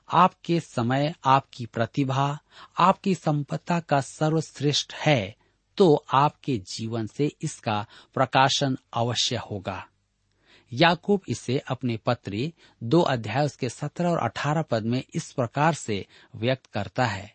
आपके 0.09 0.59
समय, 0.59 1.13
आपकी 1.25 1.65
प्रतिभा, 1.65 2.39
आपकी 2.79 3.15
संपत्ता 3.15 3.79
का 3.79 4.01
सर्वश्रेष्ठ 4.01 4.93
है 4.93 5.35
तो 5.77 6.05
आपके 6.13 6.57
जीवन 6.57 7.07
से 7.07 7.31
इसका 7.41 7.85
प्रकाशन 8.13 8.77
अवश्य 8.93 9.35
होगा। 9.35 9.87
याकूब 10.73 11.21
इसे 11.29 11.57
अपने 11.57 11.97
पत्री 11.97 12.53
दो 12.83 13.01
अध्याय 13.01 13.45
उसके 13.45 13.69
सत्रह 13.69 14.09
और 14.09 14.17
अठारह 14.17 14.61
पद 14.61 14.83
में 14.83 15.03
इस 15.13 15.31
प्रकार 15.31 15.73
से 15.73 16.05
व्यक्त 16.35 16.65
करता 16.65 17.05
है। 17.05 17.33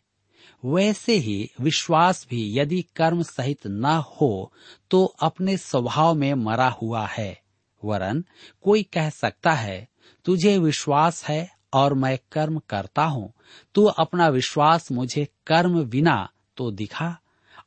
वैसे 0.66 1.16
ही 1.16 1.50
विश्वास 1.60 2.26
भी 2.30 2.58
यदि 2.58 2.80
कर्म 2.96 3.22
सहित 3.22 3.66
न 3.66 4.02
हो 4.12 4.52
तो 4.90 5.04
अपने 5.04 5.56
स्वभाव 5.56 6.14
में 6.14 6.32
मरा 6.34 6.68
हुआ 6.68 7.06
है। 7.06 7.40
वरन, 7.82 8.24
कोई 8.62 8.82
कह 8.82 9.10
सकता 9.10 9.52
है, 9.52 9.88
तुझे 10.24 10.58
विश्वास 10.58 11.24
है 11.24 11.50
और 11.74 11.94
मैं 11.94 12.18
कर्म 12.32 12.58
करता 12.58 13.04
हूँ। 13.04 13.32
तू 13.74 13.84
अपना 13.84 14.28
विश्वास 14.28 14.90
मुझे 14.92 15.26
कर्म 15.46 15.82
बिना 15.84 16.28
तो 16.56 16.70
दिखा, 16.70 17.16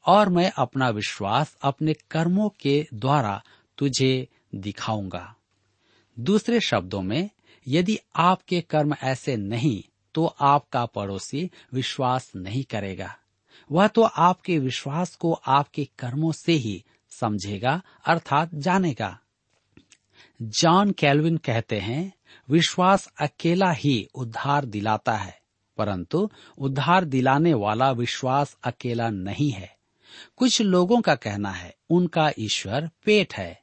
और 0.06 0.30
मैं 0.30 0.52
अपना 0.58 0.90
विश्वास 0.90 1.56
अपने 1.62 1.94
कर्मों 2.12 2.50
के 2.50 2.88
द्वारा 2.94 3.42
तुझे 3.78 4.28
दिखाऊँगा। 4.56 5.36
दूसरे 6.18 6.60
शब्दों 6.60 7.02
में, 7.02 7.30
यदि 7.68 7.98
आपके 8.16 8.62
कर्म 8.62 8.96
ऐसे 9.04 9.36
नहीं 9.38 9.82
तो 10.14 10.26
आपका 10.26 10.86
पड़ोसी 10.86 11.52
विश्वास 11.74 12.32
नहीं 12.36 12.64
करेगा। 12.64 13.16
वह 13.72 13.88
तो 13.88 14.02
आपके 14.02 14.60
विश्वास 14.60 15.16
को 15.16 15.34
आपके 15.34 15.90
कर्मों 16.00 16.32
से 16.32 16.52
ही 16.52 16.86
समझेगा, 17.10 17.82
अर्थात 18.06 18.56
जानेगा। 18.56 19.20
जॉन 20.42 20.92
कैल्विन 20.92 21.38
कहते 21.38 21.80
हैं, 21.80 22.14
विश्वास 22.50 23.12
अकेला 23.22 23.72
ही 23.72 24.10
उद्धार 24.16 24.66
दिलाता 24.66 25.14
है, 25.14 25.42
परंतु 25.78 26.30
उद्धार 26.58 27.06
दिलाने 27.06 27.54
वाला 27.54 27.92
विश्वास 27.92 28.58
अकेला 28.64 29.10
नहीं 29.10 29.52
है। 29.52 29.78
कुछ 30.38 30.62
लोगों 30.62 31.02
का 31.02 31.16
कहना 31.16 31.52
है, 31.52 31.76
उनका 31.90 32.32
ईश्वर 32.40 32.90
पेट 33.06 33.34
है। 33.34 33.62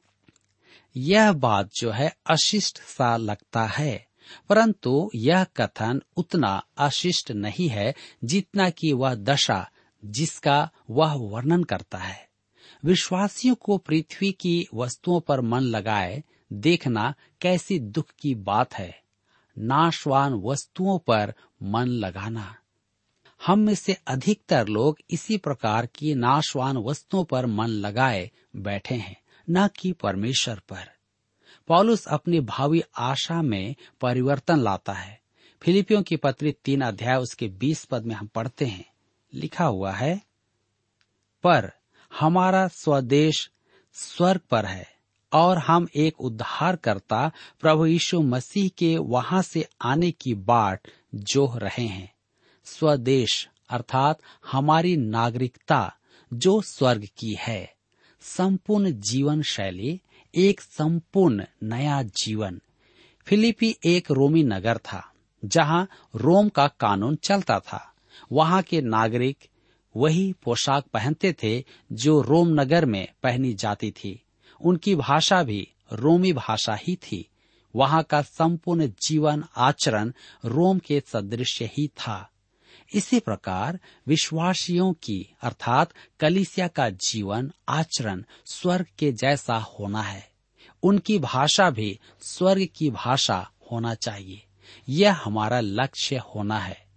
यह 0.95 1.31
बात 1.33 1.69
जो 1.75 1.91
है 1.91 2.17
अशिष्ट 2.25 2.81
सा 2.81 3.17
लगता 3.17 3.65
है। 3.65 4.06
परंतु 4.49 5.11
यह 5.15 5.43
कथन 5.43 6.01
उतना 6.17 6.63
अशिष्ट 6.77 7.31
नहीं 7.31 7.69
है 7.69 7.95
जितना 8.23 8.69
कि 8.69 8.93
वह 8.93 9.15
दशा, 9.15 9.69
जिसका 10.05 10.69
वह 10.89 11.13
वर्णन 11.13 11.63
करता 11.63 11.97
है। 11.97 12.29
विश्वासियों 12.85 13.55
को 13.55 13.77
पृथ्वी 13.77 14.31
की 14.31 14.67
वस्तुओं 14.73 15.19
पर 15.19 15.41
मन 15.41 15.59
लगाए 15.59 16.23
देखना 16.53 17.13
कैसी 17.41 17.79
दुख 17.79 18.05
की 18.19 18.35
बात 18.35 18.73
है। 18.73 19.01
नाशवान 19.57 20.33
वस्तुओं 20.33 20.99
पर 20.99 21.33
मन 21.63 21.85
लगाना। 21.85 22.55
हम 23.45 23.59
में 23.59 23.75
से 23.75 23.97
अधिकतर 24.07 24.67
लोग 24.67 24.97
इसी 25.09 25.37
प्रकार 25.37 25.85
की 25.85 26.15
नाशवान 26.15 26.77
वस्तुओं 26.77 27.23
पर 27.23 27.45
मन 27.45 27.67
लगाए 27.67 28.31
बैठे 28.55 28.95
हैं, 28.95 29.21
न 29.49 29.67
कि 29.67 29.91
परमेश्वर 29.91 30.61
पर। 30.69 30.96
पॉलुस 31.67 32.05
अपनी 32.07 32.39
भावी 32.39 32.83
आशा 32.97 33.41
में 33.41 33.75
परिवर्तन 34.01 34.59
लाता 34.59 34.93
है। 34.93 35.21
फिलिपियों 35.61 36.03
की 36.03 36.15
पत्री 36.15 36.51
तीन 36.51 36.81
अध्याय 36.81 37.17
उसके 37.17 37.47
बीस 37.47 37.85
पद 37.85 38.05
में 38.05 38.15
हम 38.15 38.27
पढ़ते 38.27 38.65
हैं। 38.65 38.85
लिखा 39.33 39.65
हुआ 39.65 39.91
है, 39.91 40.21
पर 41.43 41.71
हमारा 42.19 42.67
स्वदेश 42.67 43.51
स्वर्ग 43.93 44.41
पर 44.49 44.65
है 44.65 44.95
और 45.33 45.57
हम 45.57 45.87
एक 45.95 46.21
उद्धार 46.21 46.75
करता 46.75 47.31
प्रभु 47.61 47.85
यीशु 47.85 48.21
मसीह 48.21 48.69
के 48.77 48.97
वहाँ 48.97 49.41
से 49.41 49.67
आने 49.81 50.11
की 50.11 50.33
बाट 50.33 50.87
जोह 51.15 51.57
रहे 51.57 51.85
हैं। 51.85 52.13
स्वदेश 52.65 53.49
अर्थात 53.69 54.19
हमारी 54.51 54.97
नागरिकता 54.97 55.93
जो 56.33 56.61
स्वर्ग 56.61 57.07
की 57.17 57.37
है। 57.39 57.73
संपूर्ण 58.21 58.91
जीवन 58.91 59.41
शैली 59.41 60.01
एक 60.35 60.61
संपूर्ण 60.61 61.43
नया 61.63 62.03
जीवन। 62.03 62.61
फिलिपी 63.25 63.75
एक 63.85 64.11
रोमी 64.11 64.43
नगर 64.43 64.77
था, 64.77 65.11
जहाँ 65.45 65.87
रोम 66.15 66.49
का 66.49 66.67
कानून 66.67 67.15
चलता 67.15 67.59
था। 67.59 67.93
वहाँ 68.31 68.61
के 68.61 68.81
नागरिक 68.81 69.37
वही 69.97 70.35
पोशाक 70.43 70.85
पहनते 70.85 71.35
थे 71.43 71.63
जो 71.91 72.21
रोम 72.21 72.61
नगर 72.61 72.85
में 72.85 73.07
पहनी 73.23 73.53
जाती 73.53 73.91
थी। 73.91 74.23
उनकी 74.61 74.95
भाषा 74.95 75.43
भी 75.43 75.67
रोमी 75.93 76.33
भाषा 76.33 76.75
ही 76.75 76.95
थी। 76.95 77.29
वहाँ 77.75 78.03
का 78.03 78.21
संपूर्ण 78.21 78.87
जीवन 78.87 79.43
आचरण 79.57 80.13
रोम 80.45 80.79
के 80.79 81.03
सदृश 81.05 81.61
ही 81.61 81.87
था। 81.87 82.29
इसी 82.93 83.19
प्रकार 83.19 83.79
विश्वासियों 84.07 84.93
की, 84.93 85.35
अर्थात 85.41 85.93
कलिसिया 86.19 86.67
का 86.67 86.89
जीवन, 86.89 87.51
आचरण 87.69 88.23
स्वर्ग 88.45 88.85
के 88.99 89.11
जैसा 89.11 89.57
होना 89.57 90.01
है। 90.01 90.29
उनकी 90.83 91.19
भाषा 91.19 91.69
भी 91.69 91.99
स्वर्ग 92.21 92.67
की 92.75 92.89
भाषा 92.89 93.51
होना 93.71 93.95
चाहिए। 93.95 94.43
यह 94.89 95.13
हमारा 95.13 95.59
लक्ष्य 95.59 96.17
होना 96.17 96.59
है। 96.59 96.87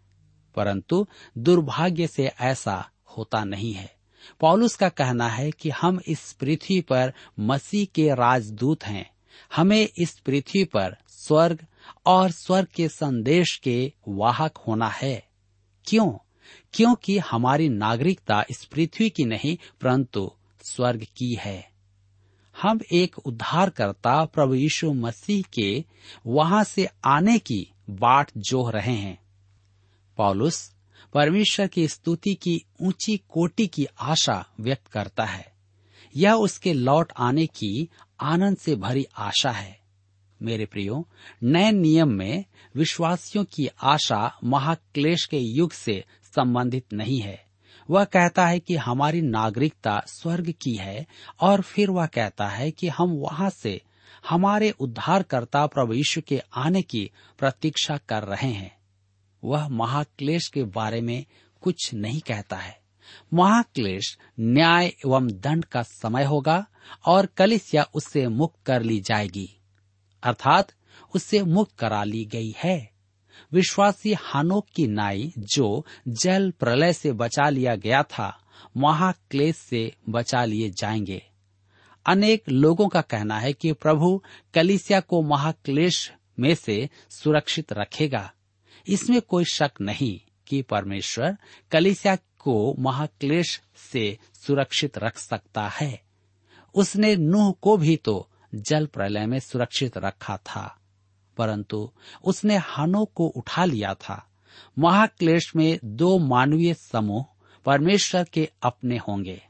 परंतु 0.55 1.07
दुर्भाग्य 1.39 2.07
से 2.07 2.33
ऐसा 2.41 2.91
होता 3.17 3.45
नहीं 3.45 3.73
है। 3.73 3.97
पॉलुस 4.41 4.77
का 4.77 4.89
कहना 4.89 5.29
है 5.29 5.51
कि 5.51 5.71
हम 5.71 6.01
इस 6.07 6.33
पृथ्वी 6.33 6.81
पर 6.81 7.13
मसीह 7.41 7.87
के 7.95 8.15
राजदूत 8.15 8.85
हैं। 8.85 9.11
हमें 9.57 9.89
इस 9.99 10.19
पृथ्वी 10.19 10.65
पर 10.65 10.97
स्वर्ग 11.09 11.67
और 12.07 12.31
स्वर्ग 12.31 12.67
के 12.75 12.89
संदेश 12.89 13.57
के 13.57 13.93
वाहक 14.09 14.57
होना 14.57 14.89
है। 14.89 15.30
क्यों? 15.91 16.13
क्योंकि 16.75 17.19
हमारी 17.19 17.69
नागरिकता 17.69 18.45
इस 18.51 18.65
पृथ्वी 18.65 19.11
की 19.11 19.25
नहीं, 19.25 19.57
परंतु 19.81 20.33
स्वर्ग 20.63 21.01
की 21.01 21.35
है। 21.35 21.71
हम 22.63 22.81
एक 22.93 23.19
उद्धारकर्ता 23.19 24.25
प्रभु 24.25 24.55
यीशु 24.55 24.93
मसीह 24.93 25.45
के 25.55 25.85
वहाँ 26.27 26.65
से 26.65 26.89
आने 27.05 27.39
की 27.39 27.73
बाट 27.91 28.31
जोह 28.37 28.71
रहे 28.71 28.93
हैं। 28.93 29.23
पॉलुस 30.17 30.75
परमेश्वर 31.15 31.67
की 31.67 31.89
स्तुति 31.89 32.35
की 32.35 32.65
ऊँची 32.81 33.21
कोटि 33.29 33.67
की 33.67 33.87
आशा 34.01 34.47
व्यक्त 34.61 34.87
करता 34.87 35.25
है। 35.25 35.53
यह 36.17 36.33
उसके 36.33 36.73
लौट 36.73 37.13
आने 37.19 37.47
की 37.47 37.89
आनंद 38.21 38.57
से 38.57 38.77
भरी 38.77 39.07
आशा 39.19 39.51
है। 39.51 39.80
मेरे 40.43 40.67
प्रियो, 40.67 41.09
नए 41.43 41.73
नियम 41.73 42.09
में 42.09 42.45
विश्वासियों 42.77 43.45
की 43.45 43.69
आशा 43.83 44.39
महाक्लेश 44.45 45.25
के 45.25 45.39
युग 45.39 45.73
से 45.73 46.05
संबंधित 46.25 46.93
नहीं 46.93 47.21
है। 47.21 47.51
वह 47.91 48.05
कहता 48.05 48.47
है 48.47 48.61
कि 48.61 48.77
हमारी 48.77 49.21
नागरिकता 49.21 50.03
स्वर्ग 50.07 50.55
की 50.63 50.75
है 50.75 51.07
और 51.41 51.61
फिर 51.61 51.91
वह 51.91 52.07
कहता 52.07 52.49
है 52.49 52.71
कि 52.71 52.89
हम 52.89 53.11
वहाँ 53.11 53.51
से 53.51 53.81
हमारे 54.29 54.71
उद्धारकर्ता 54.71 55.67
प्रभु 55.67 55.93
यीशु 55.93 56.21
के 56.21 56.43
आने 56.55 56.83
की 56.83 57.11
प्रतीक्षा 57.39 57.97
कर 57.97 58.23
रहे 58.23 58.51
हैं। 58.51 58.79
वह 59.45 59.69
महाक्लेश 59.69 60.49
के 60.49 60.65
बारे 60.65 61.01
में 61.01 61.25
कुछ 61.61 61.95
नहीं 61.95 62.21
कहता 62.21 62.57
है। 62.57 62.81
महाक्लेश 63.35 64.19
न्याय 64.41 64.87
एवं 64.87 65.29
दंड 65.29 65.65
का 65.65 65.83
समय 65.83 66.25
होगा 66.25 66.67
और 67.07 67.27
कलिसिया 67.27 67.83
उससे 67.95 68.29
मुक्त 68.29 68.67
कर 68.67 68.83
ली 68.83 69.01
जाएगी। 69.01 69.60
अर्थात 70.23 70.73
उससे 71.15 71.43
मुक्त 71.43 71.77
करा 71.79 72.05
ली 72.05 72.25
गई 72.25 72.55
है। 72.59 72.91
विश्वासी 73.53 74.13
हानोक 74.13 74.67
की 74.75 74.87
नाई 74.87 75.33
जो 75.39 75.87
जल 76.09 76.51
प्रलय 76.51 76.93
से 76.93 77.13
बचा 77.13 77.49
लिया 77.49 77.75
गया 77.75 78.03
था, 78.03 78.45
महाक्लेश 78.77 79.57
से 79.57 79.95
बचा 80.09 80.45
लिए 80.45 80.71
जाएँगे। 80.71 81.27
अनेक 82.07 82.49
लोगों 82.49 82.89
का 82.89 83.01
कहना 83.01 83.39
है 83.39 83.53
कि 83.53 83.73
प्रभु 83.73 84.23
कलिसिया 84.55 85.01
को 85.01 85.23
महाक्लेश 85.23 86.13
में 86.39 86.55
से 86.55 86.91
सुरक्षित 87.11 87.73
रखेगा। 87.73 88.33
इसमें 88.89 89.21
कोई 89.21 89.45
शक 89.45 89.71
नहीं 89.81 90.21
कि 90.47 90.63
परमेश्वर 90.63 91.37
कलिसिया 91.71 92.17
को 92.17 92.75
महाक्लेश 92.79 93.61
से 93.93 94.19
सुरक्षित 94.35 94.99
रख 94.99 95.19
सकता 95.19 95.69
है। 95.69 96.03
उसने 96.75 97.17
नूह 97.17 97.55
को 97.63 97.77
भी 97.77 97.97
तो 97.97 98.30
जल 98.55 98.87
प्रलय 98.87 99.27
में 99.27 99.41
सुरक्षित 99.41 99.99
रखा 99.99 100.37
था। 100.37 100.77
परंतु 101.37 101.91
उसने 102.25 102.57
हानो 102.57 103.05
को 103.05 103.27
उठा 103.27 103.65
लिया 103.65 103.95
था। 103.95 104.27
महाक्लेश 104.79 105.53
में 105.57 105.79
दो 105.85 106.19
मानवीय 106.19 106.75
समूह 106.75 107.25
परमेश्वर 107.65 108.25
के 108.25 108.49
अपने 108.63 108.97
होंगे। 108.97 109.43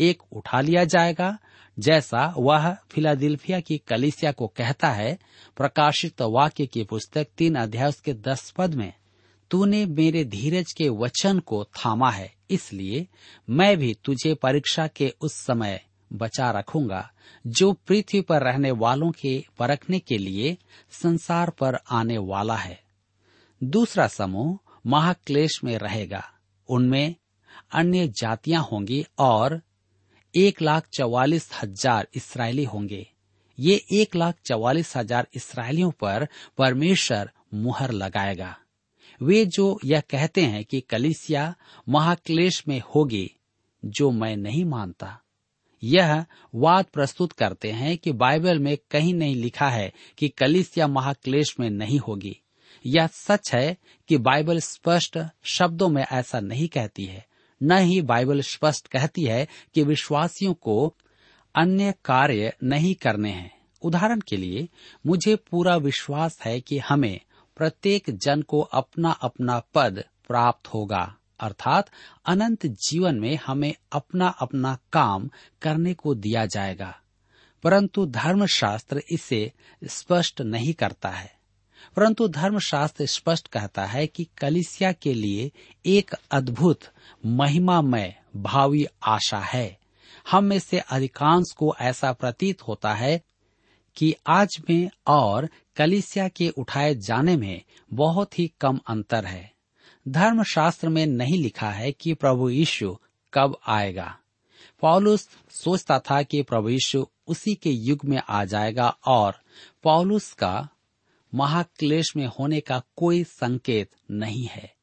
एक 0.00 0.22
उठा 0.32 0.60
लिया 0.60 0.84
जाएगा, 0.84 1.38
जैसा 1.78 2.34
वह 2.38 2.76
फिलादिल्फिया 2.90 3.60
की 3.60 3.78
कलिसिया 3.78 4.32
को 4.32 4.46
कहता 4.46 4.88
है, 4.88 5.18
प्रकाशित 5.56 6.22
वाक्य 6.22 6.66
की 6.66 6.84
पुस्तक 6.84 7.26
तीन 7.38 7.54
अध्याय 7.54 7.92
के 8.04 8.14
दस 8.14 8.50
पद 8.50 8.74
में, 8.74 8.92
तूने 9.50 9.86
मेरे 9.86 10.24
धीरज 10.24 10.72
के 10.72 10.88
वचन 10.88 11.38
को 11.38 11.64
थामा 11.64 12.10
है, 12.10 12.34
इसलिए 12.50 13.08
मैं 13.50 13.76
भी 13.76 13.96
तुझे 14.04 14.34
परीक्षा 14.34 14.86
के 14.86 15.14
उस 15.20 15.34
समय 15.34 15.84
बचा 16.12 16.50
रखूँगा। 16.50 17.08
जो 17.46 17.72
पृथ्वी 17.88 18.20
पर 18.20 18.42
रहने 18.42 18.70
वालों 18.70 19.10
के 19.10 19.44
परखने 19.58 19.98
के 19.98 20.18
लिए 20.18 20.56
संसार 20.92 21.50
पर 21.50 21.78
आने 21.90 22.18
वाला 22.18 22.56
है। 22.56 22.78
दूसरा 23.60 24.06
समूह 24.08 24.58
महाक्लेश 24.86 25.60
में 25.64 25.76
रहेगा। 25.78 26.22
उनमें 26.68 27.14
अन्य 27.72 28.06
जातियाँ 28.16 28.62
होंगी 28.62 29.04
और 29.18 29.60
एक 30.34 30.62
लाख 30.62 30.86
चौवालीस 30.92 31.48
हज़ार 31.62 32.06
इसराइली 32.14 32.64
होंगे। 32.64 33.06
ये 33.58 33.80
एक 33.92 34.16
लाख 34.16 34.34
चौवालीस 34.44 34.96
हज़ार 34.96 35.26
इसराइलियों 35.34 35.90
पर 35.90 36.26
परमेश्वर 36.58 37.30
मुहर 37.54 37.90
लगाएगा। 37.90 38.56
वे 39.20 39.44
जो 39.46 39.78
यह 39.84 40.00
कहते 40.00 40.42
हैं 40.42 40.64
कि 40.64 40.80
कलिसिया 40.80 41.54
महाक्लेश 41.88 42.62
में 42.68 42.80
होगी, 42.94 43.30
जो 43.82 44.10
मैं 44.10 44.36
नहीं 44.36 44.64
मानता। 44.64 45.18
यह 45.82 46.24
वाद 46.54 46.84
प्रस्तुत 46.84 47.32
करते 47.32 47.70
हैं 47.70 47.98
कि 47.98 48.12
बाइबल 48.12 48.58
में 48.58 48.78
कहीं 48.90 49.14
नहीं 49.14 49.36
लिखा 49.36 49.68
है 49.68 49.92
कि 50.18 50.28
कलिसिया 50.28 50.86
महाक्लेश 50.86 51.56
में 51.60 51.70
नहीं 51.70 51.98
होगी। 51.98 52.40
यह 52.86 53.06
सच 53.06 53.54
है 53.54 53.76
कि 54.08 54.16
बाइबल 54.16 54.58
स्पष्ट 54.58 55.18
शब्दों 55.44 55.88
में 55.88 56.06
ऐसा 56.12 56.40
नहीं 56.40 56.68
कहती 56.68 57.04
है। 57.04 57.26
न 57.62 57.78
ही 57.78 58.02
बाइबल 58.02 58.40
स्पष्ट 58.40 58.88
कहती 58.88 59.24
है 59.24 59.48
कि 59.74 59.82
विश्वासियों 59.82 60.54
को 60.54 60.94
अन्य 61.54 61.94
कार्य 62.04 62.56
नहीं 62.64 62.94
करने 62.94 63.30
हैं। 63.30 63.60
उदाहरण 63.82 64.20
के 64.20 64.36
लिए, 64.36 64.68
मुझे 65.06 65.36
पूरा 65.36 65.76
विश्वास 65.76 66.38
है 66.44 66.60
कि 66.60 66.78
हमें 66.78 67.20
प्रत्येक 67.56 68.04
जन 68.10 68.42
को 68.42 68.60
अपना 68.60 69.10
अपना 69.10 69.62
पद 69.74 70.04
प्राप्त 70.28 70.66
होगा। 70.68 71.16
अर्थात 71.40 71.90
अनंत 72.26 72.66
जीवन 72.66 73.14
में 73.14 73.38
हमें 73.46 73.74
अपना 73.92 74.28
अपना 74.28 74.78
काम 74.92 75.30
करने 75.62 75.94
को 75.94 76.14
दिया 76.14 76.46
जाएगा। 76.46 77.00
परंतु 77.62 78.06
धर्मशास्त्र 78.06 79.02
इसे 79.10 79.52
स्पष्ट 79.84 80.40
नहीं 80.40 80.74
करता 80.74 81.08
है। 81.08 81.40
परंतु 81.96 82.28
धर्मशास्त्र 82.28 83.06
स्पष्ट 83.06 83.48
कहता 83.48 83.84
है 83.84 84.06
कि 84.06 84.26
कलिसिया 84.38 84.92
के 84.92 85.14
लिए 85.14 85.52
एक 85.86 86.14
अद्भुत, 86.30 86.80
महिमामय, 87.26 88.20
भावी 88.36 88.86
आशा 89.02 89.38
है। 89.38 89.78
हम 90.30 90.44
में 90.44 90.58
से 90.58 90.78
अधिकांश 90.78 91.52
को 91.56 91.74
ऐसा 91.80 92.12
प्रतीत 92.12 92.62
होता 92.62 92.94
है 92.94 93.22
कि 93.96 94.14
आज 94.26 94.62
में 94.70 94.90
और 95.06 95.48
कलिसिया 95.76 96.28
के 96.28 96.48
उठाए 96.48 96.94
जाने 96.94 97.36
में 97.36 97.62
बहुत 97.92 98.38
ही 98.38 98.52
कम 98.60 98.80
अंतर 98.86 99.24
है। 99.24 99.52
धर्मशास्त्र 100.08 100.88
में 100.88 101.06
नहीं 101.06 101.42
लिखा 101.42 101.70
है 101.70 101.92
कि 101.92 102.14
प्रभु 102.14 102.48
यीशु 102.50 102.98
कब 103.34 103.56
आएगा। 103.66 104.16
पॉलुस 104.80 105.28
सोचता 105.50 105.98
था 105.98 106.22
कि 106.22 106.42
प्रभु 106.42 106.68
यीशु 106.68 107.06
उसी 107.26 107.54
के 107.54 107.70
युग 107.70 108.04
में 108.04 108.22
आ 108.28 108.44
जाएगा 108.44 108.96
और 109.06 109.40
पॉलुस 109.82 110.32
का 110.32 110.68
महाक्लेश 111.34 112.16
में 112.16 112.26
होने 112.26 112.60
का 112.60 112.82
कोई 112.96 113.24
संकेत 113.24 113.90
नहीं 114.10 114.46
है। 114.46 114.74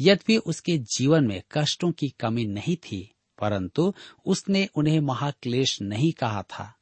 यद्यपि 0.00 0.36
उसके 0.36 0.78
जीवन 0.78 1.24
में 1.24 1.42
कष्टों 1.52 1.92
की 1.92 2.08
कमी 2.08 2.44
नहीं 2.44 2.76
थी, 2.76 3.14
परंतु 3.40 3.94
उसने 4.26 4.68
उन्हें 4.74 5.00
महाक्लेश 5.00 5.82
नहीं 5.82 6.12
कहा 6.12 6.42
था। 6.42 6.74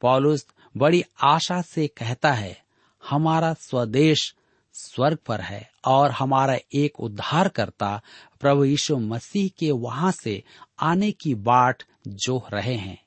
पॉलुस 0.00 0.46
बड़ी 0.76 1.04
आशा 1.22 1.62
से 1.62 1.86
कहता 1.86 2.32
है, 2.32 2.62
हमारा 3.08 3.54
स्वदेश 3.54 4.34
स्वर्ग 4.76 5.18
पर 5.26 5.40
है 5.40 5.70
और 5.84 6.10
हमारा 6.10 6.58
एक 6.74 7.00
उद्धारकर्ता 7.00 8.02
प्रभु 8.40 8.64
यीशु 8.64 8.96
मसीह 8.96 9.50
के 9.58 9.70
वहाँ 9.70 10.12
से 10.12 10.42
आने 10.80 11.12
की 11.12 11.34
बाट 11.34 11.82
जो 12.08 12.46
रहे 12.52 12.74
हैं। 12.74 13.04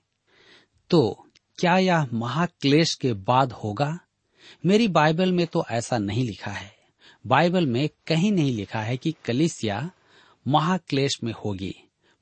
तो 0.90 1.28
क्या 1.60 1.78
यह 1.78 2.08
महाक्लेश 2.14 2.96
के 2.96 3.14
बाद 3.14 3.52
होगा? 3.52 4.00
मेरी 4.66 4.88
बाइबल 4.88 5.32
में 5.32 5.48
तो 5.48 5.66
ऐसा 5.72 5.98
नहीं 5.98 6.24
लिखा 6.24 6.52
है। 6.52 6.76
बाइबल 7.28 7.66
में 7.66 7.90
कहीं 8.08 8.32
नहीं 8.32 8.56
लिखा 8.56 8.80
है 8.80 8.98
कि 8.98 9.16
कलिसिया 9.26 9.92
महाक्लेश 10.48 11.20
में 11.24 11.34
होगी। 11.46 11.76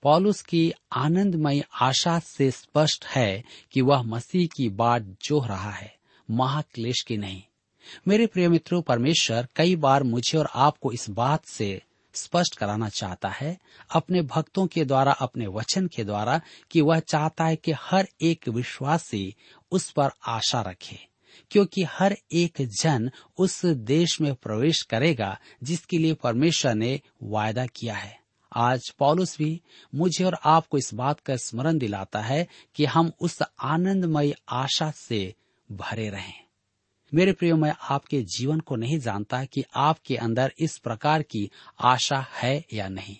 पॉलुस 0.03 0.41
की 0.41 0.73
आनंदमय 0.93 1.63
आशा 1.81 2.19
से 2.19 2.51
स्पष्ट 2.51 3.05
है 3.05 3.43
कि 3.71 3.81
वह 3.81 4.01
मसीह 4.01 4.47
की 4.47 4.69
बाट 4.69 5.01
जो 5.01 5.45
रहा 5.45 5.71
है, 5.71 5.95
महाक्लेश 6.31 7.01
की 7.01 7.17
नहीं। 7.17 7.43
मेरे 8.07 8.27
प्रिय 8.27 8.49
मित्रों, 8.49 8.81
परमेश्वर 8.81 9.47
कई 9.55 9.75
बार 9.75 10.03
मुझे 10.03 10.37
और 10.37 10.49
आपको 10.55 10.91
इस 10.91 11.09
बात 11.09 11.45
से 11.45 11.81
स्पष्ट 12.13 12.55
कराना 12.55 12.89
चाहता 12.89 13.29
है, 13.29 13.57
अपने 13.91 14.21
भक्तों 14.21 14.67
के 14.67 14.85
द्वारा, 14.85 15.11
अपने 15.11 15.47
वचन 15.47 15.87
के 15.87 16.03
द्वारा, 16.03 16.41
कि 16.71 16.81
वह 16.81 16.99
चाहता 16.99 17.45
है 17.45 17.55
कि 17.55 17.71
हर 17.71 18.07
एक 18.21 18.49
विश्वासी 18.49 19.35
उस 19.71 19.91
पर 19.91 20.09
आशा 20.27 20.61
रखे, 20.61 20.99
क्योंकि 21.51 21.83
हर 21.83 22.17
एक 22.31 22.53
जन 22.61 23.11
उस 23.37 23.65
देश 23.65 24.21
में 24.21 24.35
प्रवेश 24.35 24.81
करेगा 24.81 25.39
जिसके 25.63 25.97
लिए 25.97 26.13
परमेश्वर 26.13 26.75
ने 26.75 27.01
वायदा 27.23 27.65
किया 27.65 27.95
है। 27.95 28.19
आज 28.55 28.89
पॉलुस 28.89 29.37
भी 29.37 29.61
मुझे 29.95 30.23
और 30.23 30.37
आपको 30.45 30.77
इस 30.77 30.93
बात 30.93 31.19
का 31.19 31.35
स्मरण 31.35 31.77
दिलाता 31.77 32.21
है 32.21 32.47
कि 32.75 32.85
हम 32.85 33.11
उस 33.21 33.39
आनंदमय 33.61 34.35
आशा 34.49 34.91
से 34.91 35.35
भरे 35.71 36.09
रहें। 36.09 36.46
मेरे 37.13 37.31
प्रियो, 37.33 37.55
मैं 37.55 37.73
आपके 37.89 38.21
जीवन 38.21 38.59
को 38.59 38.75
नहीं 38.75 38.99
जानता 38.99 39.43
कि 39.45 39.63
आपके 39.75 40.15
अंदर 40.15 40.53
इस 40.59 40.77
प्रकार 40.77 41.21
की 41.21 41.49
आशा 41.79 42.19
है 42.33 42.65
या 42.73 42.87
नहीं। 42.87 43.15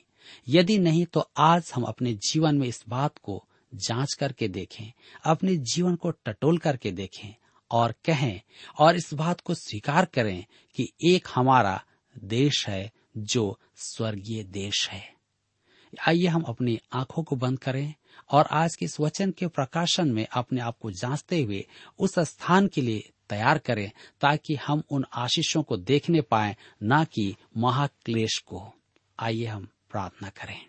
यदि 0.48 0.78
नहीं 0.78 1.06
तो 1.06 1.30
आज 1.38 1.72
हम 1.76 1.84
अपने 1.84 2.14
जीवन 2.14 2.58
में 2.58 2.68
इस 2.68 2.84
बात 2.90 3.18
को 3.18 3.44
जाँच 3.76 4.14
करके 4.14 4.48
देखें, 4.48 4.92
अपने 5.26 5.56
जीवन 5.56 5.96
को 5.96 6.12
टटोल 6.12 6.58
करके 6.58 6.92
देखें 6.92 7.36
और 7.72 7.94
कहें 8.06 8.42
और 8.80 8.96
इस 8.96 9.14
बात 9.14 9.42
को 9.42 9.54
स्वीकार 9.54 10.06
करें 10.06 10.46
कि 10.76 10.92
एक 11.06 11.28
हमारा 11.36 11.82
देश 12.16 12.68
है 12.68 12.92
जो 13.18 13.60
स्वर्गीय 13.76 14.44
देश 14.44 14.90
है। 14.90 15.14
आइए 16.08 16.28
हम 16.28 16.42
अपनी 16.42 16.80
आँखों 16.94 17.24
को 17.24 17.36
बंद 17.36 17.60
करें 17.60 17.94
और 18.32 18.48
आज 18.52 18.76
के 18.76 18.86
इस 18.86 19.00
वचन 19.00 19.32
के 19.32 19.48
प्रकाशन 19.48 20.12
में 20.12 20.26
अपने 20.32 20.62
आप 20.62 20.78
को 20.78 20.92
जांचते 20.92 21.42
हुए 21.42 21.66
उस 22.00 22.20
स्थान 22.20 22.68
के 22.68 22.82
लिए 22.82 23.10
तैयार 23.30 23.58
करें 23.58 23.92
ताकि 24.22 24.56
हम 24.56 24.84
उन 24.92 25.06
आशीषों 25.14 25.64
को 25.64 25.78
देखने 25.78 26.22
पाए, 26.22 26.56
न 26.84 27.04
कि 27.04 27.36
महाक्लेश 27.58 28.38
को। 28.38 28.74
आइए 29.20 29.46
हम 29.46 29.68
प्रार्थना 29.92 30.30
करें। 30.30 30.66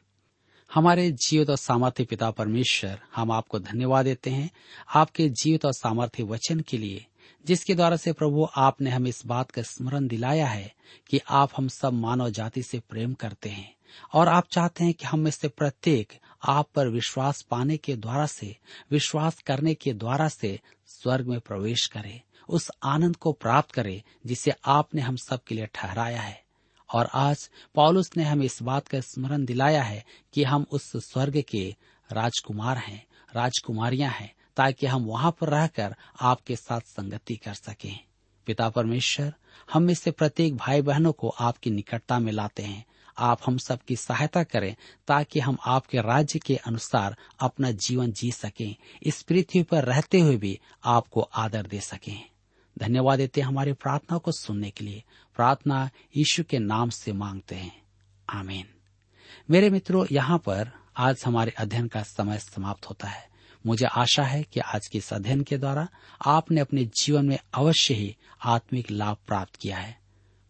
हमारे 0.75 1.11
जीवित 1.11 1.51
और 1.51 1.57
सामर्थ्य 1.57 2.05
पिता 2.05 2.31
परमेश्वर, 2.31 3.01
हम 3.15 3.33
आपको 3.33 3.59
धन्यवाद 3.59 4.05
देते 4.05 4.31
हैं 4.31 4.51
आपके 4.95 5.29
जीवित 5.29 5.65
और 5.65 5.73
सामर्थ्य 5.73 6.23
वचन 6.23 6.61
के 6.61 6.79
लिए, 6.79 7.07
जिसके 7.47 7.75
द्वारा 7.75 7.97
से 7.97 8.13
प्रभु 8.13 8.49
आपने 8.57 8.91
हमें 8.91 9.11
इस 9.11 9.27
बात 9.27 9.51
का 9.51 9.63
स्मरण 9.63 10.07
दिलाया 10.07 10.47
है 10.47 10.75
कि 11.11 11.21
आप 11.29 11.51
हम 11.57 11.69
सब 11.69 11.93
मानव 11.93 12.31
जाति 12.31 12.63
से 12.63 12.79
प्रेम 12.79 13.15
करते 13.15 13.49
हैं 13.49 13.75
और 14.13 14.29
आप 14.29 14.45
चाहते 14.53 14.85
हैं 14.85 14.95
कि 14.95 15.07
हम 15.07 15.21
में 15.21 15.31
से 15.31 15.49
प्रत्येक 15.49 16.13
आप 16.49 16.69
पर 16.75 16.89
विश्वास 16.89 17.43
पाने 17.43 17.77
के 17.77 17.97
द्वारा 17.97 18.27
से, 18.27 18.57
विश्वास 18.91 19.39
करने 19.39 19.75
के 19.75 19.93
द्वारा 19.93 20.29
से 20.29 20.61
स्वर्ग 20.87 21.27
में 21.27 21.41
प्रवेश 21.41 21.87
करे। 21.87 22.23
उस 22.49 22.71
आनंद 22.83 23.17
को 23.17 23.33
प्राप्त 23.33 23.73
करे 23.73 24.03
जिसे 24.27 24.53
आपने 24.65 25.01
हम 25.01 25.17
सब 25.17 25.45
के 25.45 25.55
लिए 25.55 25.67
ठहराया 25.67 26.21
है। 26.21 26.45
और 26.95 27.09
आज 27.15 27.51
पॉलुस 27.75 28.11
ने 28.17 28.25
हमें 28.25 28.47
इस 28.47 28.63
बात 28.63 28.89
का 28.89 29.01
स्मरण 29.01 29.45
दिलाया 29.45 29.83
है 29.83 30.05
कि 30.33 30.45
हम 30.45 30.67
उस 30.71 30.93
स्वर्ग 30.97 31.45
के 31.49 31.77
राजकुमार 32.13 32.79
हैं, 32.79 33.07
राजकुमारियाँ 33.35 34.11
हैं, 34.11 34.35
ताकि 34.57 34.87
हम 34.87 35.05
वहाँ 35.05 35.37
पर 35.41 35.49
रहकर 35.49 35.95
आपके 36.21 36.57
साथ 36.57 36.81
संगति 36.81 37.37
कर 37.37 37.55
सकें। 37.55 38.05
पिता 38.47 38.69
परमेश्वर, 38.69 39.35
हम 39.73 39.83
में 39.83 39.95
से 39.95 40.11
प्रत्येक 40.11 40.57
भाई 40.57 40.83
बहनों 40.83 41.13
को 41.13 41.29
आपकी 41.29 41.71
निकटता 41.71 42.19
में 42.19 42.33
लाते 42.33 42.63
हैं। 42.63 42.87
आप 43.19 43.41
हम 43.47 43.59
सबकी 43.59 43.97
सहायता 43.97 44.43
करें 44.43 44.77
ताकि 45.09 45.41
हम 45.41 45.59
आपके 45.67 45.99
राज्य 45.99 46.39
के 46.39 46.57
अनुसार 46.57 47.17
अपना 47.41 47.71
जीवन 47.71 48.13
जी 48.13 48.33
सकें। 48.33 48.77
इस 49.03 49.23
पृथ्वी 49.23 49.63
पर 49.63 49.85
रहते 49.85 50.21
हुए 50.21 50.37
भी 50.37 50.61
आपको 50.85 51.21
आदर 51.21 51.67
दे 51.67 51.81
सकें। 51.81 52.31
धन्यवाद 52.79 53.19
देते 53.19 53.41
हैं 53.41 53.49
हमारी 53.49 53.73
प्रार्थना 53.73 54.19
को 54.19 54.33
सुनने 54.33 54.71
के 54.71 54.85
लिए। 54.85 55.03
प्रार्थना 55.37 55.91
यीशु 56.17 56.45
के 56.45 56.59
नाम 56.59 56.91
से 56.91 57.13
मांगते 57.13 57.55
हैं। 57.55 57.83
आमीन। 58.31 58.65
मेरे 59.51 59.71
मित्रों, 59.71 60.07
यहाँ 60.13 60.39
पर 60.39 60.71
आज 60.97 61.23
हमारे 61.27 61.51
अध्ययन 61.51 61.89
का 61.89 62.03
समय 62.03 62.39
समाप्त 62.39 62.87
होता 62.87 63.09
है। 63.09 63.29
मुझे 63.67 63.87
आशा 63.87 64.23
है 64.23 64.43
कि 64.43 64.61
आज 64.61 64.87
के 64.87 64.99
इस 64.99 65.13
अध्ययन 65.13 65.43
के 65.43 65.59
द्वारा 65.59 65.89
आपने 66.27 66.61
अपने 66.61 66.85
जीवन 66.85 67.27
में 67.27 67.39
अवश्य 67.55 67.95
ही 67.95 68.17
आत्मिक 68.45 68.91
लाभ 68.91 69.17
प्राप्त 69.27 69.57
किया 69.57 69.79
है। 69.79 69.99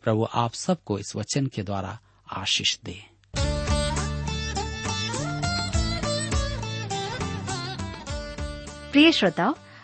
प्रभु, 0.03 0.29
आप 0.35 0.53
सबको 0.53 0.99
इस 0.99 1.17
वचन 1.17 1.47
के 1.47 1.62
द्वारा 1.62 1.99
आशीष 2.33 2.79
दे। 2.85 3.05
प्रिय 8.93 9.12
श्रोताओ 9.12 9.55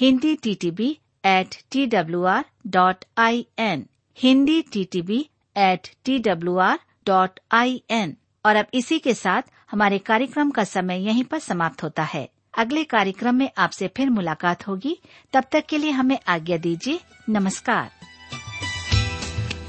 Hindi 0.00 0.34
T 0.34 0.54
T 0.54 0.70
B 0.70 0.88
at 1.26 1.54
T 1.70 1.86
W 1.86 2.24
R 2.24 2.44
dot 2.66 3.04
I 3.18 3.46
N 3.58 3.86
Hindi 4.18 4.60
T 4.62 4.84
T 4.84 5.02
B 5.02 5.18
at 5.56 5.88
T 6.04 6.18
W 6.18 6.56
R 6.56 6.78
dot 7.06 7.40
I 7.52 7.82
N 7.90 8.16
और 8.46 8.56
अब 8.56 8.66
इसी 8.74 8.98
के 8.98 9.14
साथ 9.14 9.42
हमारे 9.70 9.98
कार्यक्रम 9.98 10.50
का 10.50 10.64
समय 10.64 11.04
यहीं 11.06 11.24
पर 11.24 11.38
समाप्त 11.38 11.82
होता 11.82 12.02
है। 12.02 12.28
अगले 12.58 12.84
कार्यक्रम 12.84 13.34
में 13.34 13.50
आपसे 13.58 13.88
फिर 13.88 14.10
मुलाकात 14.10 14.66
होगी। 14.68 14.96
तब 15.32 15.44
तक 15.52 15.66
के 15.66 15.78
लिए 15.78 15.90
हमें 15.90 16.18
आज्ञा 16.28 16.56
दीजिए। 16.56 17.00
नमस्कार। 17.28 17.90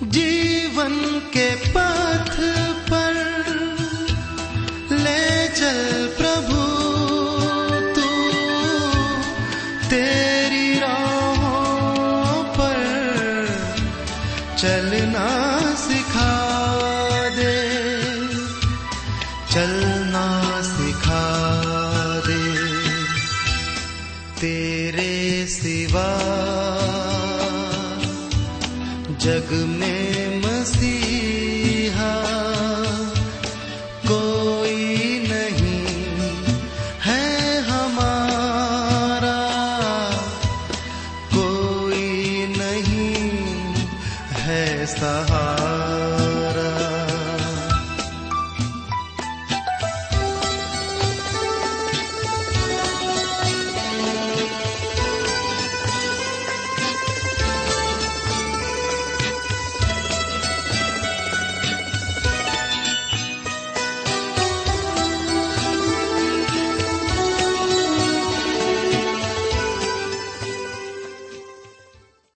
जीवन 0.03 1.19
के 1.35 1.55
पथ 1.55 2.35
पर 2.91 3.13
ले 4.91 5.47
चल 5.47 6.07
प्रभु 6.17 6.28
चल 19.53 19.88